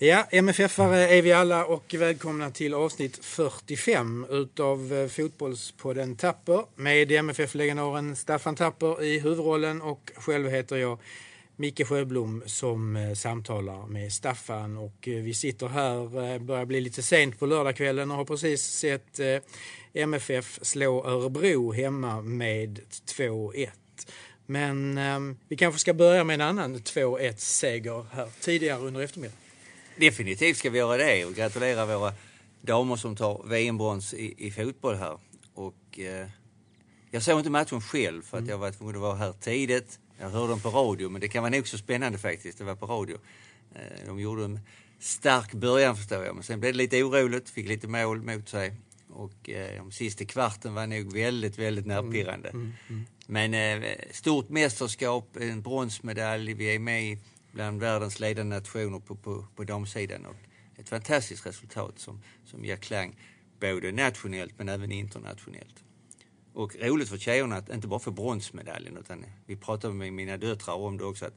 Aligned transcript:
Ja, 0.00 0.26
MFF-are 0.30 0.96
är 0.96 1.22
vi 1.22 1.32
alla 1.32 1.64
och 1.64 1.94
välkomna 1.98 2.50
till 2.50 2.74
avsnitt 2.74 3.24
45 3.24 4.26
utav 4.30 4.92
eh, 4.92 5.08
Fotbollspodden 5.08 6.16
Tapper 6.16 6.64
med 6.74 7.12
MFF-legendaren 7.12 8.16
Staffan 8.16 8.56
Tapper 8.56 9.02
i 9.02 9.18
huvudrollen 9.18 9.82
och 9.82 10.12
själv 10.16 10.50
heter 10.50 10.76
jag 10.76 10.98
Micke 11.56 11.86
Sjöblom 11.86 12.42
som 12.46 12.96
eh, 12.96 13.14
samtalar 13.14 13.86
med 13.86 14.12
Staffan 14.12 14.76
och 14.76 15.08
eh, 15.08 15.22
vi 15.22 15.34
sitter 15.34 15.68
här, 15.68 16.38
börjar 16.38 16.64
bli 16.64 16.80
lite 16.80 17.02
sent 17.02 17.38
på 17.38 17.46
lördagskvällen 17.46 18.10
och 18.10 18.16
har 18.16 18.24
precis 18.24 18.62
sett 18.62 19.20
MFF 19.94 20.58
slå 20.62 21.06
Örebro 21.06 21.72
hemma 21.72 22.22
med 22.22 22.80
2-1. 23.16 23.68
Men 24.46 24.98
ehm, 24.98 25.36
vi 25.48 25.56
kanske 25.56 25.80
ska 25.80 25.94
börja 25.94 26.24
med 26.24 26.34
en 26.34 26.40
annan 26.40 26.76
2-1 26.76 27.34
seger 27.36 28.06
här 28.12 28.28
tidigare 28.40 28.80
under 28.80 29.00
eftermiddagen. 29.00 29.47
Definitivt 29.98 30.56
ska 30.56 30.70
vi 30.70 30.78
göra 30.78 30.96
det 30.96 31.24
och 31.24 31.34
gratulera 31.34 31.98
våra 31.98 32.12
damer 32.60 32.96
som 32.96 33.16
tar 33.16 33.42
VM-brons 33.46 34.14
i, 34.14 34.46
i, 34.46 34.50
fotboll 34.50 34.94
här. 34.96 35.18
Och, 35.54 35.98
eh, 35.98 36.28
jag 37.10 37.22
såg 37.22 37.40
inte 37.40 37.50
matchen 37.50 37.80
själv 37.80 38.22
för 38.22 38.36
att 38.36 38.40
mm. 38.40 38.50
jag 38.50 38.58
var 38.58 38.70
tvungen 38.70 38.96
att 38.96 39.02
vara 39.02 39.16
här 39.16 39.32
tidigt. 39.32 39.98
Jag 40.20 40.30
hörde 40.30 40.48
dem 40.48 40.60
på 40.60 40.68
radio, 40.68 41.08
men 41.08 41.20
det 41.20 41.28
kan 41.28 41.42
vara 41.42 41.50
nog 41.50 41.68
så 41.68 41.78
spännande 41.78 42.18
faktiskt. 42.18 42.58
Det 42.58 42.64
var 42.64 42.74
på 42.74 42.86
radio. 42.86 43.16
Eh, 43.74 44.06
de 44.06 44.20
gjorde 44.20 44.44
en 44.44 44.60
stark 44.98 45.52
början 45.52 45.96
förstår 45.96 46.24
jag, 46.24 46.34
men 46.34 46.44
sen 46.44 46.60
blev 46.60 46.72
det 46.72 46.78
lite 46.78 47.02
oroligt, 47.02 47.50
fick 47.50 47.68
lite 47.68 47.88
mål 47.88 48.22
mot 48.22 48.48
sig. 48.48 48.74
Och 49.10 49.50
eh, 49.50 49.76
de 49.76 49.92
sista 49.92 50.24
kvarten 50.24 50.74
var 50.74 50.86
nog 50.86 51.12
väldigt, 51.12 51.58
väldigt 51.58 51.84
mm. 51.84 51.96
nervpirrande. 51.96 52.48
Mm, 52.48 52.60
mm, 52.60 52.74
mm. 52.88 53.06
Men 53.26 53.82
eh, 53.82 53.90
stort 54.10 54.48
mästerskap, 54.48 55.36
en 55.40 55.62
bronsmedalj, 55.62 56.54
vi 56.54 56.74
är 56.74 56.78
med 56.78 57.04
i 57.04 57.18
bland 57.52 57.80
världens 57.80 58.20
ledande 58.20 58.56
nationer 58.56 59.00
på, 59.00 59.16
på, 59.16 59.46
på 59.56 59.64
damsidan. 59.64 60.26
Och 60.26 60.36
ett 60.76 60.88
fantastiskt 60.88 61.46
resultat 61.46 61.98
som, 61.98 62.22
som 62.44 62.64
ger 62.64 62.76
klang 62.76 63.16
både 63.60 63.92
nationellt 63.92 64.54
men 64.58 64.68
även 64.68 64.92
internationellt. 64.92 65.84
Och 66.52 66.76
roligt 66.76 67.08
för 67.08 67.18
tjejerna 67.18 67.56
att 67.56 67.68
inte 67.68 67.88
bara 67.88 68.00
få 68.00 68.10
bronsmedaljen 68.10 68.96
utan 68.96 69.24
vi 69.46 69.56
pratade 69.56 69.94
med 69.94 70.12
mina 70.12 70.36
döttrar 70.36 70.74
om 70.74 70.98
det 70.98 71.04
också 71.04 71.26
att, 71.26 71.36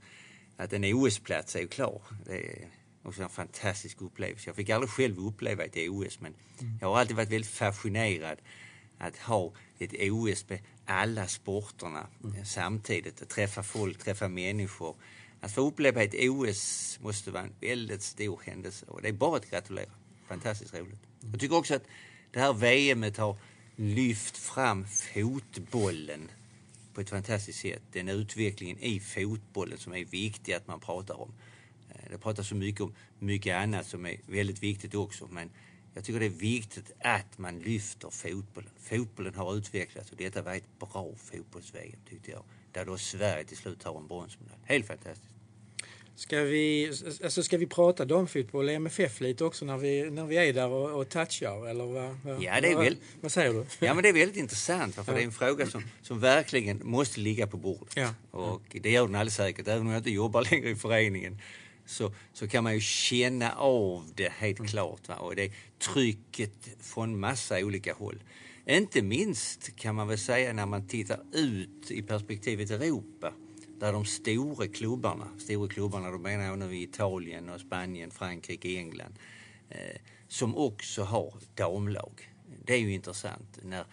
att 0.58 0.73
en 0.73 0.84
OS-plats 0.84 1.56
är 1.56 1.59
ju 1.59 1.67
klar. 1.67 2.02
Det 2.26 2.38
är 2.38 2.70
också 3.04 3.23
en 3.23 3.30
fantastisk 3.30 4.02
upplevelse. 4.02 4.50
Jag 4.50 4.56
fick 4.56 4.70
aldrig 4.70 4.89
själv 4.89 5.20
uppleva 5.20 5.64
ett 5.64 5.89
OS 5.89 6.20
men 6.20 6.34
mm. 6.59 6.78
jag 6.82 6.88
har 6.88 7.00
alltid 7.00 7.16
varit 7.16 7.32
väldigt 7.32 7.52
fascinerad 7.52 8.38
att 8.98 9.17
ha 9.17 9.54
ett 9.80 9.94
OS 10.12 10.50
med 10.50 10.59
alla 10.86 11.28
sporterna 11.28 12.08
mm. 12.23 12.45
samtidigt. 12.45 13.22
Att 13.22 13.30
träffa 13.30 13.64
folk, 13.64 14.04
träffa 14.04 14.28
människor 14.28 14.95
att 15.42 15.52
få 15.52 15.61
uppleva 15.61 16.03
ett 16.03 16.30
OS 16.30 17.00
måste 17.02 17.31
vara 17.31 17.44
en 17.44 17.53
väldigt 17.61 18.02
stor 18.02 18.42
händelse 18.45 18.86
och 18.86 19.02
det 19.02 19.08
är 19.08 19.14
bara 19.14 19.38
att 19.38 19.50
gratulera. 19.50 19.92
Fantastiskt 20.28 20.73
roligt. 20.73 21.00
Jag 21.31 21.39
tycker 21.39 21.56
också 21.56 21.75
att 21.75 21.83
det 22.31 22.39
här 22.39 22.53
VMet 22.53 23.17
har 23.17 23.38
lyft 23.75 24.38
fram 24.38 24.86
fotbollen 24.88 26.31
på 26.94 27.02
ett 27.02 27.09
fantastiskt 27.09 27.59
sätt. 27.59 27.81
Den 27.92 28.09
utvecklingen 28.09 28.78
i 28.80 29.00
fotbollen 29.00 29.78
som 29.78 29.94
är 29.94 30.06
viktig 30.06 30.53
att 30.53 30.67
man 30.67 30.80
pratar 30.80 31.22
om. 31.22 31.33
Eh, 31.89 32.11
det 32.11 32.17
pratas 32.17 32.48
så 32.48 32.55
mycket 32.55 32.81
om 32.81 32.95
mycket 33.20 33.55
annat 33.55 33.88
som 33.88 34.05
är 34.05 34.17
väldigt 34.28 34.64
viktigt 34.64 34.95
också 34.95 35.28
men 35.31 35.50
jag 35.94 36.03
tycker 36.03 36.20
det 36.20 36.26
är 36.26 36.30
viktigt 36.30 36.92
att 37.00 37.38
man 37.38 37.59
lyfter 37.59 38.09
fotbollen. 38.09 38.72
Fotbollen 38.80 39.36
har 39.36 39.55
utvecklats 39.55 40.11
och 40.11 40.17
detta 40.17 40.42
var 40.42 40.55
ett 40.55 40.80
bra 40.80 41.16
fotbolls-VM 41.17 41.99
tyckte 42.10 42.32
jag. 42.32 42.43
Där 42.71 42.86
då 42.86 42.98
Sverige 42.98 43.43
till 43.43 43.58
slut 43.58 43.80
tar 43.80 43.98
en 43.98 44.08
bronsmedalj. 44.08 44.61
Helt 44.64 44.87
fantastiskt. 44.87 45.30
Ska 46.16 46.44
vi, 46.44 46.92
alltså 47.23 47.44
ska 47.44 47.58
vi 47.58 47.67
prata 47.67 48.05
damfotboll 48.05 48.70
i 48.70 48.73
MFF 48.73 49.22
lite 49.22 49.44
också 49.44 49.66
när 49.66 49.77
vi, 49.77 50.11
när 50.11 50.26
vi 50.26 50.38
är 50.38 50.54
där 50.54 50.67
och, 50.67 50.99
och 50.99 51.10
touchar? 51.10 51.67
Eller 51.67 51.86
vad, 51.86 52.17
vad, 52.23 52.44
ja, 52.44 52.61
det 52.61 52.72
är 52.72 52.77
väl, 52.77 52.98
vad 53.22 53.32
säger 53.32 53.54
du? 53.54 53.66
Ja, 53.80 53.94
men 53.94 54.04
det 54.04 54.10
är 54.10 54.14
väldigt 54.14 54.38
intressant 54.38 54.95
för 54.95 55.04
ja. 55.08 55.14
det 55.14 55.22
är 55.22 55.26
en 55.26 55.32
fråga 55.32 55.67
som, 55.67 55.83
som 56.02 56.20
verkligen 56.20 56.82
måste 56.83 57.20
ligga 57.20 57.48
på 57.48 57.58
bordet. 57.58 57.94
Ja. 57.95 58.14
Och 58.32 58.61
det 58.82 58.92
gör 58.92 59.05
den 59.05 59.16
alldeles 59.16 59.36
säkert, 59.36 59.67
även 59.67 59.82
om 59.82 59.88
jag 59.88 59.99
inte 59.99 60.11
jobbar 60.11 60.42
längre 60.52 60.70
i 60.70 60.76
föreningen. 60.76 61.42
Så, 61.86 62.14
så 62.33 62.48
kan 62.48 62.64
man 62.64 62.73
ju 62.73 62.80
känna 62.82 63.52
av 63.52 64.11
det 64.16 64.32
helt 64.32 64.60
mm. 64.60 64.70
klart. 64.70 65.08
Va? 65.08 65.16
Och 65.16 65.36
det 65.36 65.45
är 65.45 65.52
trycket 65.93 66.70
från 66.82 67.20
massa 67.20 67.58
olika 67.58 67.93
håll. 67.93 68.23
Inte 68.66 69.02
minst 69.02 69.76
kan 69.76 69.95
man 69.95 70.08
väl 70.08 70.17
säga 70.17 70.54
när 70.54 70.66
man 70.66 70.88
tittar 70.88 71.20
ut 71.33 71.92
i 71.92 72.02
perspektivet 72.02 72.72
Europa 72.72 73.33
där 73.81 73.93
de 73.93 74.05
stora 74.05 74.67
klubbarna, 74.67 75.27
stora 75.39 75.67
klubbarna, 75.67 76.11
då 76.11 76.17
menar 76.17 76.43
jag 76.43 76.59
nu 76.59 76.77
Italien 76.77 77.49
och 77.49 77.59
Spanien, 77.59 78.11
Frankrike, 78.11 78.77
England, 78.77 79.14
eh, 79.69 80.02
som 80.27 80.58
också 80.58 81.03
har 81.03 81.33
damlag. 81.55 82.30
Det 82.65 82.73
är 82.73 82.77
ju 82.77 82.93
intressant 82.93 83.59
när 83.64 83.86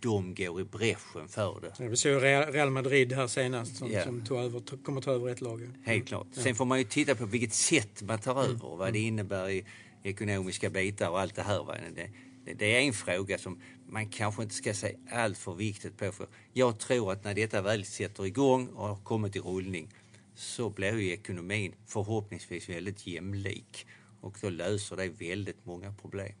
de 0.00 0.34
går 0.34 0.60
i 0.60 0.64
bräschen 0.64 1.28
för 1.28 1.60
det. 1.60 1.72
Ja, 1.78 1.88
vi 1.88 1.96
såg 1.96 2.22
Real 2.22 2.70
Madrid 2.70 3.12
här 3.12 3.26
senast 3.26 3.76
som, 3.76 3.90
ja. 3.90 4.04
som 4.04 4.24
tog 4.24 4.38
över, 4.38 4.82
kommer 4.84 5.00
ta 5.00 5.12
över 5.12 5.28
ett 5.28 5.40
lag. 5.40 5.70
Helt 5.84 6.08
klart. 6.08 6.26
Sen 6.32 6.54
får 6.54 6.64
man 6.64 6.78
ju 6.78 6.84
titta 6.84 7.14
på 7.14 7.26
vilket 7.26 7.54
sätt 7.54 8.02
man 8.02 8.18
tar 8.18 8.44
över 8.44 8.64
och 8.64 8.78
vad 8.78 8.92
det 8.92 8.98
innebär 8.98 9.48
i 9.50 9.64
ekonomiska 10.02 10.70
bitar 10.70 11.10
och 11.10 11.20
allt 11.20 11.34
det 11.34 11.42
här. 11.42 11.90
Det, 11.94 12.10
det, 12.54 12.76
är 12.76 12.80
en 12.80 12.92
fråga 12.92 13.38
som 13.38 13.60
man 13.88 14.08
kanske 14.08 14.42
inte 14.42 14.54
ska 14.54 14.74
säga 14.74 14.98
allt 15.10 15.38
för 15.38 15.54
viktigt 15.54 15.96
på. 15.96 16.12
För 16.12 16.28
jag 16.52 16.78
tror 16.78 17.12
att 17.12 17.24
när 17.24 17.34
detta 17.34 17.62
väl 17.62 17.84
sätter 17.84 18.26
igång 18.26 18.68
och 18.68 18.88
har 18.88 18.96
kommit 18.96 19.36
i 19.36 19.40
rullning 19.40 19.88
så 20.34 20.70
blir 20.70 20.98
ju 20.98 21.12
ekonomin 21.12 21.74
förhoppningsvis 21.86 22.68
väldigt 22.68 23.06
jämlik 23.06 23.86
och 24.20 24.36
då 24.40 24.50
löser 24.50 24.96
det 24.96 25.08
väldigt 25.08 25.66
många 25.66 25.92
problem. 25.92 26.32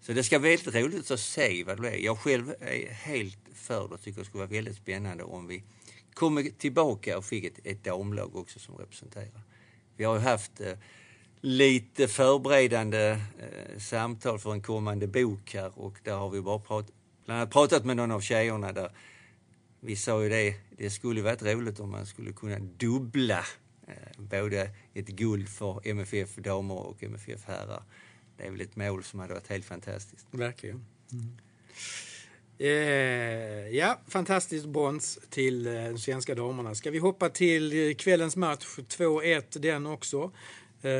Så 0.00 0.12
det 0.12 0.24
ska 0.24 0.38
bli 0.38 0.50
väldigt 0.50 0.74
roligt 0.74 1.10
att 1.10 1.20
se 1.20 1.64
vad 1.64 1.76
det 1.76 1.80
blir. 1.80 2.04
Jag 2.04 2.18
själv 2.18 2.54
är 2.60 2.92
helt 2.92 3.38
för 3.54 3.88
det 3.88 3.94
och 3.94 4.02
tycker 4.02 4.18
det 4.18 4.26
skulle 4.26 4.44
vara 4.44 4.50
väldigt 4.50 4.76
spännande 4.76 5.24
om 5.24 5.46
vi 5.46 5.62
kommer 6.14 6.42
tillbaka 6.42 7.18
och 7.18 7.24
fick 7.24 7.44
ett, 7.44 7.58
ett 7.64 7.84
damlag 7.84 8.36
också 8.36 8.58
som 8.58 8.76
representerar. 8.76 9.42
Vi 9.96 10.04
har 10.04 10.14
ju 10.14 10.20
haft 10.20 10.60
eh, 10.60 10.72
lite 11.44 12.08
förberedande 12.08 13.10
eh, 13.38 13.78
samtal 13.78 14.38
för 14.38 14.52
en 14.52 14.62
kommande 14.62 15.06
bok 15.06 15.54
här 15.54 15.78
och 15.78 15.98
där 16.02 16.16
har 16.16 16.30
vi 16.30 16.40
bara 16.40 16.58
prat, 16.58 16.86
bland 17.24 17.40
annat 17.40 17.52
pratat 17.52 17.84
med 17.84 17.96
någon 17.96 18.10
av 18.10 18.20
tjejerna 18.20 18.72
där 18.72 18.90
vi 19.80 19.96
sa 19.96 20.22
ju 20.22 20.28
det, 20.28 20.54
det 20.76 20.90
skulle 20.90 21.22
varit 21.22 21.42
roligt 21.42 21.80
om 21.80 21.90
man 21.90 22.06
skulle 22.06 22.32
kunna 22.32 22.58
dubbla 22.58 23.44
eh, 23.86 24.22
både 24.22 24.70
ett 24.94 25.08
guld 25.08 25.48
för 25.48 25.80
MFF 25.84 26.36
damer 26.36 26.78
och 26.78 27.02
MFF 27.02 27.44
herrar. 27.44 27.82
Det 28.36 28.46
är 28.46 28.50
väl 28.50 28.60
ett 28.60 28.76
mål 28.76 29.04
som 29.04 29.20
hade 29.20 29.34
varit 29.34 29.48
helt 29.48 29.64
fantastiskt. 29.64 30.26
Verkligen. 30.30 30.86
Mm. 31.12 31.38
Eh, 32.58 33.76
ja, 33.76 34.00
fantastiskt 34.08 34.66
brons 34.66 35.18
till 35.30 35.66
eh, 35.66 35.72
de 35.72 35.98
svenska 35.98 36.34
damerna. 36.34 36.74
Ska 36.74 36.90
vi 36.90 36.98
hoppa 36.98 37.28
till 37.28 37.88
eh, 37.88 37.94
kvällens 37.94 38.36
match, 38.36 38.64
2-1 38.78 39.58
den 39.58 39.86
också. 39.86 40.32
Eh, 40.84 40.92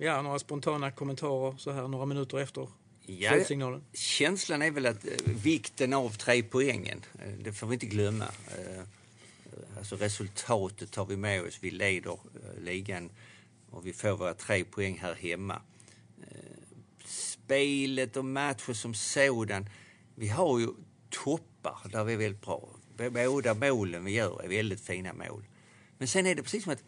ja, 0.00 0.22
några 0.22 0.38
spontana 0.38 0.90
kommentarer 0.90 1.54
så 1.58 1.70
här 1.70 1.88
några 1.88 2.06
minuter 2.06 2.38
efter 2.38 2.68
ja, 3.06 3.30
slutsignalen? 3.30 3.84
Känslan 3.92 4.62
är 4.62 4.70
väl 4.70 4.86
att 4.86 5.04
eh, 5.04 5.12
vikten 5.24 5.92
av 5.92 6.10
tre 6.10 6.42
poängen, 6.42 7.04
eh, 7.24 7.32
det 7.44 7.52
får 7.52 7.66
vi 7.66 7.74
inte 7.74 7.86
glömma. 7.86 8.24
Alltså 9.78 9.96
resultatet 9.96 10.92
tar 10.92 11.06
vi 11.06 11.16
med 11.16 11.42
oss. 11.42 11.58
Vi 11.60 11.70
leder 11.70 12.18
ligan 12.60 13.10
och 13.70 13.86
vi 13.86 13.92
får 13.92 14.16
våra 14.16 14.34
tre 14.34 14.64
poäng 14.64 14.98
här 14.98 15.14
hemma. 15.14 15.60
Spelet 17.04 18.16
och 18.16 18.24
matchen 18.24 18.74
som 18.74 18.94
sådan. 18.94 19.68
Vi 20.14 20.28
har 20.28 20.58
ju 20.58 20.68
toppar 21.10 21.78
där 21.92 22.04
vi 22.04 22.12
är 22.12 22.16
väldigt 22.16 22.42
bra. 22.42 22.68
Båda 22.96 23.54
målen 23.54 24.04
vi 24.04 24.12
gör 24.12 24.44
är 24.44 24.48
väldigt 24.48 24.80
fina 24.80 25.12
mål. 25.12 25.44
Men 25.98 26.08
sen 26.08 26.26
är 26.26 26.34
det 26.34 26.42
precis 26.42 26.64
som 26.64 26.72
att 26.72 26.84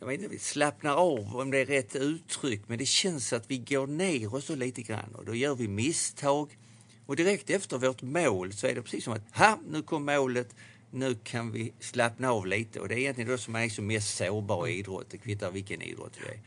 jag 0.00 0.06
vet 0.06 0.20
inte, 0.20 0.28
vi 0.28 0.38
slappnar 0.38 0.94
av 0.94 1.36
om 1.36 1.50
det 1.50 1.58
är 1.58 1.66
rätt 1.66 1.96
uttryck, 1.96 2.62
men 2.66 2.78
det 2.78 2.86
känns 2.86 3.32
att 3.32 3.50
vi 3.50 3.58
går 3.58 3.86
ner 3.86 4.34
oss 4.34 4.48
lite 4.48 4.82
grann 4.82 5.14
och 5.14 5.24
då 5.24 5.34
gör 5.34 5.54
vi 5.54 5.68
misstag. 5.68 6.58
Och 7.06 7.16
direkt 7.16 7.50
efter 7.50 7.78
vårt 7.78 8.02
mål 8.02 8.52
så 8.52 8.66
är 8.66 8.74
det 8.74 8.82
precis 8.82 9.04
som 9.04 9.12
att, 9.12 9.36
ha, 9.36 9.58
nu 9.68 9.82
kom 9.82 10.04
målet, 10.04 10.54
nu 10.90 11.14
kan 11.24 11.52
vi 11.52 11.72
slappna 11.80 12.32
av 12.32 12.46
lite. 12.46 12.80
Och 12.80 12.88
det 12.88 12.94
är 12.94 12.98
egentligen 12.98 13.30
då 13.30 13.38
som 13.38 13.52
man 13.52 13.62
är 13.62 13.68
som 13.68 13.86
mest 13.86 14.16
sårbar 14.16 14.68
i 14.68 14.78
idrott, 14.78 15.06
det 15.10 15.18
kvittar 15.18 15.50
vilken 15.50 15.82
idrott 15.82 16.18
vi 16.20 16.28
är. 16.28 16.40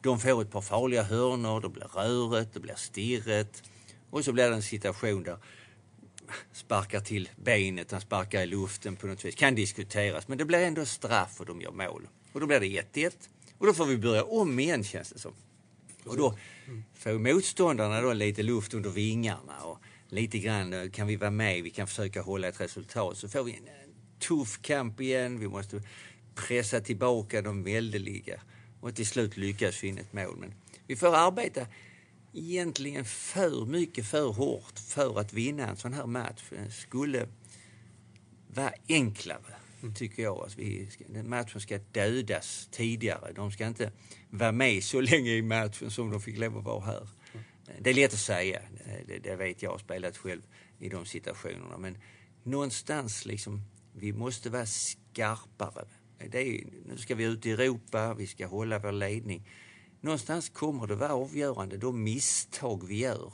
De 0.00 0.20
får 0.20 0.42
ett 0.42 0.50
par 0.50 0.60
farliga 0.60 1.02
hörnor, 1.02 1.60
det 1.60 1.68
blir 1.68 1.88
röret, 1.94 2.54
det 2.54 2.60
blir 2.60 2.74
stirret 2.74 3.62
och 4.10 4.24
så 4.24 4.32
blir 4.32 4.50
det 4.50 4.56
en 4.56 4.62
situation 4.62 5.22
där 5.22 5.38
sparkar 6.52 7.00
till 7.00 7.28
benet, 7.36 7.92
han 7.92 8.00
sparkar 8.00 8.42
i 8.42 8.46
luften 8.46 8.96
på 8.96 9.06
något 9.06 9.24
vis. 9.24 9.34
Kan 9.34 9.54
diskuteras, 9.54 10.28
men 10.28 10.38
det 10.38 10.44
blir 10.44 10.58
ändå 10.58 10.86
straff 10.86 11.40
och 11.40 11.46
de 11.46 11.60
gör 11.60 11.72
mål. 11.72 12.08
Och 12.32 12.40
då 12.40 12.46
blir 12.46 12.60
det 12.60 12.66
1-1. 12.66 13.12
Och 13.58 13.66
då 13.66 13.74
får 13.74 13.86
vi 13.86 13.96
börja 13.96 14.24
om 14.24 14.58
igen 14.58 14.84
känns 14.84 15.10
det 15.10 15.18
som. 15.18 15.32
Och 16.04 16.16
då 16.16 16.38
får 16.94 17.18
motståndarna 17.18 18.00
då 18.00 18.12
lite 18.12 18.42
luft 18.42 18.74
under 18.74 18.90
vingarna 18.90 19.60
och 19.62 19.78
lite 20.08 20.38
grann 20.38 20.72
eh, 20.72 20.90
kan 20.90 21.06
vi 21.06 21.16
vara 21.16 21.30
med, 21.30 21.62
vi 21.62 21.70
kan 21.70 21.86
försöka 21.86 22.22
hålla 22.22 22.48
ett 22.48 22.60
resultat. 22.60 23.16
Så 23.16 23.28
får 23.28 23.44
vi 23.44 23.52
en 23.52 23.68
tuff 24.18 24.58
kamp 24.62 25.00
igen, 25.00 25.40
vi 25.40 25.48
måste 25.48 25.82
pressa 26.34 26.80
tillbaka 26.80 27.42
de 27.42 27.62
väldeliga. 27.62 28.40
och 28.80 28.94
till 28.94 29.06
slut 29.06 29.36
lyckas 29.36 29.84
vi 29.84 29.88
in 29.88 29.98
ett 29.98 30.12
mål. 30.12 30.36
Men 30.36 30.54
vi 30.86 30.96
får 30.96 31.16
arbeta 31.16 31.66
egentligen 32.36 33.04
för 33.04 33.66
mycket, 33.66 34.06
för 34.06 34.32
hårt 34.32 34.78
för 34.78 35.20
att 35.20 35.32
vinna 35.32 35.68
en 35.68 35.76
sån 35.76 35.92
här 35.92 36.06
match. 36.06 36.42
Den 36.50 36.70
skulle 36.70 37.28
vara 38.54 38.72
enklare, 38.88 39.54
tycker 39.94 40.22
jag. 40.22 40.36
Alltså 40.36 40.58
vi 40.58 40.90
ska, 40.90 41.04
den 41.08 41.28
matchen 41.28 41.60
ska 41.60 41.78
dödas 41.92 42.68
tidigare. 42.70 43.32
De 43.32 43.52
ska 43.52 43.66
inte 43.66 43.92
vara 44.30 44.52
med 44.52 44.84
så 44.84 45.00
länge 45.00 45.30
i 45.30 45.42
matchen 45.42 45.90
som 45.90 46.10
de 46.10 46.20
fick 46.20 46.38
lov 46.38 46.58
att 46.58 46.64
vara 46.64 46.84
här. 46.84 47.08
Eh, 47.32 47.74
det 47.80 47.90
är 47.90 47.94
lätt 47.94 48.12
att 48.12 48.18
säga, 48.18 48.60
eh, 48.84 49.06
det, 49.06 49.18
det 49.18 49.36
vet 49.36 49.62
jag, 49.62 49.70
har 49.70 49.78
spelat 49.78 50.16
själv 50.16 50.42
i 50.78 50.88
de 50.88 51.06
situationerna. 51.06 51.78
Men 51.78 51.98
någonstans 52.42 53.26
liksom, 53.26 53.62
vi 53.92 54.12
måste 54.12 54.50
vara 54.50 54.66
skarpare. 54.66 55.84
Det 56.30 56.38
är, 56.38 56.64
nu 56.86 56.96
ska 56.96 57.14
vi 57.14 57.24
ut 57.24 57.46
i 57.46 57.50
Europa, 57.50 58.14
vi 58.14 58.26
ska 58.26 58.46
hålla 58.46 58.78
vår 58.78 58.92
ledning. 58.92 59.48
Någonstans 60.06 60.48
kommer 60.48 60.86
det 60.86 60.94
vara 60.94 61.14
avgörande, 61.14 61.76
de 61.76 62.04
misstag 62.04 62.86
vi 62.88 62.98
gör. 62.98 63.32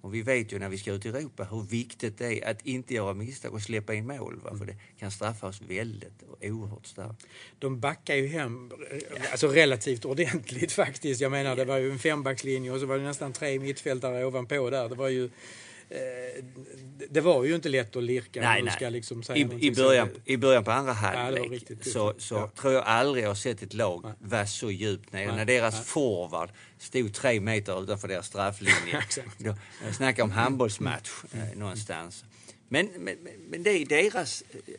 Och 0.00 0.14
vi 0.14 0.22
vet 0.22 0.52
ju 0.52 0.58
när 0.58 0.68
vi 0.68 0.78
ska 0.78 0.92
ut 0.92 1.06
i 1.06 1.08
Europa 1.08 1.44
hur 1.44 1.62
viktigt 1.62 2.18
det 2.18 2.44
är 2.44 2.50
att 2.50 2.66
inte 2.66 2.94
göra 2.94 3.14
misstag 3.14 3.54
och 3.54 3.62
släppa 3.62 3.94
in 3.94 4.06
mål. 4.06 4.40
Va? 4.44 4.56
För 4.58 4.64
det 4.64 4.76
kan 4.98 5.10
straffa 5.10 5.46
oss 5.46 5.62
väldigt 5.62 6.22
och 6.22 6.44
oerhört 6.44 6.86
starkt. 6.86 7.26
De 7.58 7.80
backar 7.80 8.14
ju 8.14 8.26
hem 8.26 8.72
alltså 9.32 9.48
relativt 9.48 10.04
ordentligt 10.04 10.72
faktiskt. 10.82 11.20
Jag 11.20 11.32
menar 11.32 11.56
det 11.56 11.64
var 11.64 11.78
ju 11.78 11.90
en 11.90 11.98
fembackslinje 11.98 12.72
och 12.72 12.80
så 12.80 12.86
var 12.86 12.98
det 12.98 13.04
nästan 13.04 13.32
tre 13.32 13.58
mittfältare 13.58 14.24
ovanpå 14.24 14.70
där. 14.70 14.88
Det 14.88 14.94
var 14.94 15.08
ju 15.08 15.30
det 17.10 17.20
var 17.20 17.44
ju 17.44 17.54
inte 17.54 17.68
lätt 17.68 17.96
att 17.96 18.02
lirka. 18.02 18.40
Nej, 18.40 18.62
nej. 18.62 18.72
Ska 18.72 18.88
liksom 18.88 19.22
säga 19.22 19.38
I, 19.38 19.66
i, 19.66 19.70
början, 19.70 20.08
I 20.24 20.36
början 20.36 20.64
på 20.64 20.70
andra 20.70 20.92
halvlek 20.92 21.62
ja, 21.68 21.76
så, 21.80 22.14
så 22.18 22.34
ja. 22.34 22.50
tror 22.60 22.72
jag 22.72 22.84
aldrig 22.84 23.24
jag 23.24 23.36
sett 23.36 23.62
ett 23.62 23.74
lag 23.74 24.00
nej. 24.04 24.12
vara 24.18 24.46
så 24.46 24.70
djupt 24.70 25.12
nere. 25.12 25.36
När 25.36 25.44
deras 25.44 25.74
nej. 25.74 25.84
forward 25.84 26.50
stod 26.78 27.14
tre 27.14 27.40
meter 27.40 27.82
utanför 27.82 28.08
deras 28.08 28.26
strafflinje. 28.26 29.04
Då, 29.38 29.56
jag 29.84 29.94
snackar 29.94 30.22
om 30.22 30.30
handbollsmatch 30.30 31.10
mm. 31.32 31.48
eh, 31.48 31.58
någonstans. 31.58 32.24
Men, 32.68 32.88
men, 32.98 33.16
men 33.50 33.62
det 33.62 33.70
är 33.70 33.86
deras 33.86 34.44
eh, 34.50 34.74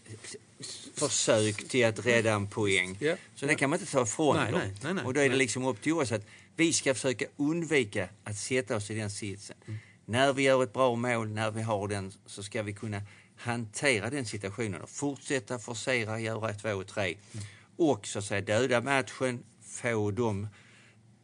försök 0.96 1.68
till 1.68 1.86
att 1.86 2.06
rädda 2.06 2.32
en 2.32 2.48
poäng. 2.48 2.98
Ja. 3.00 3.16
Så 3.36 3.46
det 3.46 3.56
kan 3.56 3.70
man 3.70 3.80
inte 3.80 3.92
ta 3.92 4.04
ifrån 4.04 4.36
nej, 4.36 4.52
dem. 4.52 4.62
Nej, 4.84 4.94
nej, 4.94 5.06
och 5.06 5.14
då 5.14 5.22
är 5.22 5.30
det 5.30 5.36
liksom 5.36 5.66
upp 5.66 5.82
till 5.82 5.94
oss 5.94 6.12
att 6.12 6.26
vi 6.56 6.74
ska 6.74 6.94
försöka 6.94 7.26
undvika 7.38 8.10
att 8.24 8.38
sätta 8.38 8.76
oss 8.76 8.92
i 8.92 8.96
den 8.96 9.10
sitsen. 9.10 9.56
Mm 9.68 9.80
när 10.12 10.34
vi 10.34 10.44
gör 10.44 10.64
ett 10.64 10.74
bra 10.74 10.96
mål, 10.96 11.30
när 11.30 11.52
vi 11.52 11.62
har 11.62 11.88
den, 11.88 12.12
så 12.26 12.44
ska 12.44 12.64
vi 12.64 12.74
kunna 12.74 13.02
hantera 13.36 14.10
den 14.10 14.26
situationen 14.26 14.82
och 14.82 14.90
fortsätta 14.90 15.60
forcera, 15.60 16.20
göra 16.20 16.54
två 16.54 16.74
och 16.74 16.88
tre. 16.88 17.08
Mm. 17.08 17.46
Och 17.78 18.08
så 18.08 18.20
att 18.20 18.26
säga 18.26 18.42
döda 18.42 18.82
matchen, 18.82 19.44
få 19.62 20.12
dem 20.12 20.48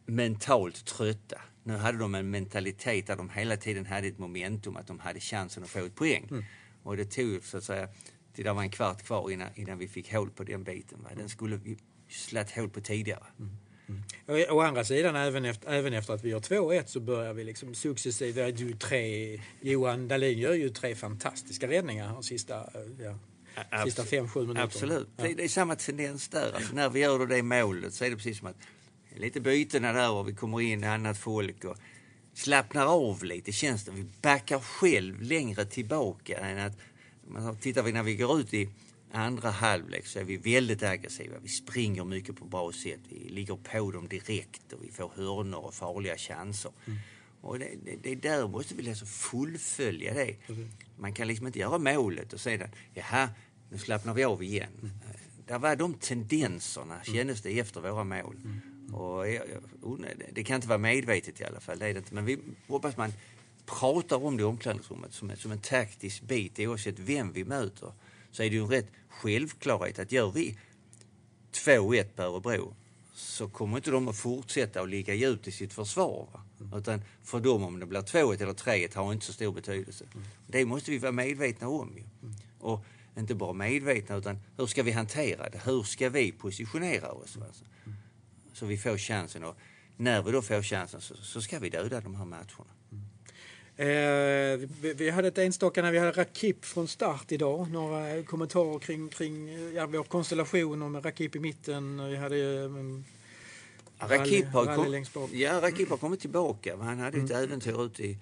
mentalt 0.06 0.84
trötta. 0.84 1.40
Nu 1.64 1.76
hade 1.76 1.98
de 1.98 2.14
en 2.14 2.30
mentalitet 2.30 3.06
där 3.06 3.16
de 3.16 3.30
hela 3.30 3.56
tiden 3.56 3.86
hade 3.86 4.06
ett 4.06 4.18
momentum, 4.18 4.76
att 4.76 4.86
de 4.86 4.98
hade 4.98 5.20
chansen 5.20 5.62
att 5.62 5.70
få 5.70 5.78
ett 5.78 5.94
poäng. 5.94 6.28
Mm. 6.30 6.44
Och 6.82 6.96
det 6.96 7.04
tog 7.04 7.44
så 7.44 7.56
att 7.56 7.64
säga, 7.64 7.88
det 8.34 8.42
där 8.42 8.54
var 8.54 8.62
en 8.62 8.70
kvart 8.70 9.02
kvar 9.02 9.30
innan, 9.30 9.48
innan 9.54 9.78
vi 9.78 9.88
fick 9.88 10.12
hål 10.14 10.30
på 10.30 10.44
den 10.44 10.64
biten. 10.64 11.02
Va? 11.02 11.10
Den 11.16 11.28
skulle 11.28 11.56
vi 11.56 11.78
slagit 12.08 12.50
hål 12.50 12.70
på 12.70 12.80
tidigare. 12.80 13.24
Mm. 13.38 13.56
Mm. 13.88 14.44
Å 14.50 14.60
andra 14.60 14.84
sidan, 14.84 15.16
även 15.16 15.44
efter, 15.44 15.72
även 15.72 15.92
efter 15.92 16.14
att 16.14 16.24
vi 16.24 16.28
gör 16.28 16.40
2-1 16.40 16.86
så 16.86 17.00
börjar 17.00 17.32
vi 17.32 17.44
liksom 17.44 17.74
successivt. 17.74 18.58
Du, 18.58 18.72
tre, 18.72 19.40
Johan 19.60 20.08
Dahlin 20.08 20.38
gör 20.38 20.54
ju 20.54 20.68
tre 20.68 20.94
fantastiska 20.94 21.68
räddningar 21.68 22.12
de 22.12 22.22
sista, 22.22 22.66
ja, 22.98 23.84
sista 23.84 24.02
5-7 24.02 24.40
minuterna. 24.40 24.62
Absolut. 24.62 25.08
Ja. 25.16 25.24
Det, 25.24 25.34
det, 25.34 25.44
är 25.44 25.48
samma 25.48 25.76
tendens 25.76 26.28
där. 26.28 26.52
Alltså, 26.54 26.74
när 26.74 26.88
vi 26.90 27.00
gör 27.00 27.26
det 27.26 27.42
målet 27.42 27.94
så 27.94 28.04
är 28.04 28.10
det 28.10 28.16
precis 28.16 28.38
som 28.38 28.48
att 28.48 28.56
lite 29.16 29.40
bytena 29.40 29.92
där 29.92 30.10
och 30.10 30.28
vi 30.28 30.34
kommer 30.34 30.60
in 30.60 30.84
annat 30.84 31.18
folk 31.18 31.64
och 31.64 31.76
slappnar 32.34 32.86
av 32.86 33.24
lite 33.24 33.52
känns 33.52 33.84
det. 33.84 33.90
Vi 33.90 34.06
backar 34.22 34.58
själv 34.58 35.22
längre 35.22 35.64
tillbaka 35.64 36.38
än 36.38 36.58
att 36.58 36.78
tittar 37.60 37.82
vi 37.82 37.92
när 37.92 38.02
vi 38.02 38.16
går 38.16 38.40
ut 38.40 38.54
i 38.54 38.68
andra 39.12 39.50
halvlek 39.50 40.06
så 40.06 40.18
är 40.18 40.24
vi 40.24 40.36
väldigt 40.36 40.82
aggressiva. 40.82 41.38
Vi 41.42 41.48
springer 41.48 42.04
mycket 42.04 42.36
på 42.36 42.44
bra 42.44 42.72
sätt. 42.72 43.00
Vi 43.08 43.28
ligger 43.28 43.56
på 43.56 43.90
dem 43.90 44.08
direkt 44.08 44.72
och 44.72 44.84
vi 44.84 44.90
får 44.90 45.12
hörnor 45.14 45.58
och 45.58 45.74
farliga 45.74 46.16
chanser. 46.16 46.72
Mm. 46.86 46.98
Och 47.40 47.58
det, 47.58 47.70
det, 47.84 47.96
det, 48.02 48.14
där 48.14 48.48
måste 48.48 48.74
vi 48.74 48.88
alltså 48.88 49.06
fullfölja 49.06 50.14
det. 50.14 50.36
Mm. 50.46 50.68
Man 50.96 51.12
kan 51.12 51.28
liksom 51.28 51.46
inte 51.46 51.58
göra 51.58 51.78
målet 51.78 52.32
och 52.32 52.40
sedan, 52.40 52.68
jaha, 52.94 53.28
nu 53.70 53.78
slappnar 53.78 54.14
vi 54.14 54.24
av 54.24 54.42
igen. 54.42 54.72
Mm. 54.82 54.94
Där 55.46 55.58
var 55.58 55.76
de 55.76 55.94
tendenserna, 55.94 56.94
mm. 56.94 57.04
kändes 57.04 57.42
det, 57.42 57.58
efter 57.58 57.80
våra 57.80 58.04
mål. 58.04 58.36
Mm. 58.44 58.94
Och 58.94 59.24
det 60.32 60.44
kan 60.44 60.56
inte 60.56 60.68
vara 60.68 60.78
medvetet 60.78 61.40
i 61.40 61.44
alla 61.44 61.60
fall, 61.60 61.78
det 61.78 61.86
är 61.86 61.94
det 61.94 61.98
inte. 61.98 62.14
Men 62.14 62.24
vi 62.24 62.38
hoppas 62.66 62.96
man 62.96 63.12
pratar 63.66 64.24
om 64.24 64.36
det 64.36 64.40
i 64.40 64.44
omklädningsrummet 64.44 65.12
som, 65.12 65.36
som 65.36 65.52
en 65.52 65.60
taktisk 65.60 66.22
bit 66.22 66.58
oavsett 66.58 66.98
vem 66.98 67.32
vi 67.32 67.44
möter 67.44 67.92
så 68.30 68.42
är 68.42 68.50
det 68.50 68.56
ju 68.56 68.62
en 68.62 68.68
rätt 68.68 68.90
självklarhet 69.08 69.98
att 69.98 70.12
gör 70.12 70.30
vi 70.30 70.58
2-1 71.52 72.04
på 72.16 72.22
Örebro 72.22 72.74
så 73.12 73.48
kommer 73.48 73.76
inte 73.76 73.90
de 73.90 74.08
att 74.08 74.16
fortsätta 74.16 74.80
att 74.80 74.88
ligga 74.88 75.14
djupt 75.14 75.48
i 75.48 75.52
sitt 75.52 75.72
försvar. 75.72 76.40
Mm. 76.60 76.78
Utan 76.78 77.02
för 77.22 77.40
dem 77.40 77.62
om 77.62 77.80
det 77.80 77.86
blir 77.86 78.00
2-1 78.00 78.42
eller 78.42 78.52
3-1 78.52 78.96
har 78.96 79.12
inte 79.12 79.26
så 79.26 79.32
stor 79.32 79.52
betydelse. 79.52 80.04
Mm. 80.14 80.26
Det 80.46 80.64
måste 80.64 80.90
vi 80.90 80.98
vara 80.98 81.12
medvetna 81.12 81.68
om. 81.68 81.96
Ju. 81.96 82.02
Mm. 82.02 82.34
Och 82.60 82.84
inte 83.16 83.34
bara 83.34 83.52
medvetna 83.52 84.16
utan 84.16 84.38
hur 84.56 84.66
ska 84.66 84.82
vi 84.82 84.90
hantera 84.90 85.50
det? 85.50 85.60
Hur 85.64 85.82
ska 85.82 86.08
vi 86.08 86.32
positionera 86.32 87.12
oss? 87.12 87.38
Alltså? 87.46 87.64
Så 88.52 88.66
vi 88.66 88.78
får 88.78 88.98
chansen 88.98 89.44
och 89.44 89.56
när 89.96 90.22
vi 90.22 90.32
då 90.32 90.42
får 90.42 90.62
chansen 90.62 91.00
så, 91.00 91.16
så 91.16 91.42
ska 91.42 91.58
vi 91.58 91.70
döda 91.70 92.00
de 92.00 92.14
här 92.14 92.24
matcherna. 92.24 92.72
Eh, 93.78 94.58
vi, 94.80 94.94
vi, 94.96 95.10
hade 95.10 95.28
ett 95.28 95.38
enstaka 95.38 95.82
när 95.82 95.92
vi 95.92 95.98
hade 95.98 96.12
Rakip 96.12 96.64
från 96.64 96.88
start 96.88 97.32
idag. 97.32 97.70
Några 97.70 98.22
kommentarer 98.22 98.78
kring, 98.78 99.08
kring 99.08 99.48
ja, 99.74 99.86
vår 99.86 100.02
konstellation 100.02 100.92
med 100.92 101.04
Rakip 101.04 101.36
i 101.36 101.38
mitten. 101.38 102.08
Vi 102.08 102.16
hade 102.16 102.64
um, 102.64 103.04
Rakip 103.98 104.46
har, 104.46 104.76
kom, 104.76 105.28
ja, 105.32 105.60
Rakip 105.60 105.90
har 105.90 105.96
kommit 105.96 106.20
tillbaka. 106.20 106.76
Han 106.76 106.98
hade 106.98 107.16
mm. 107.16 107.24
ett 107.24 107.30
äventyr 107.30 107.84
ute 107.84 108.04
i, 108.04 108.18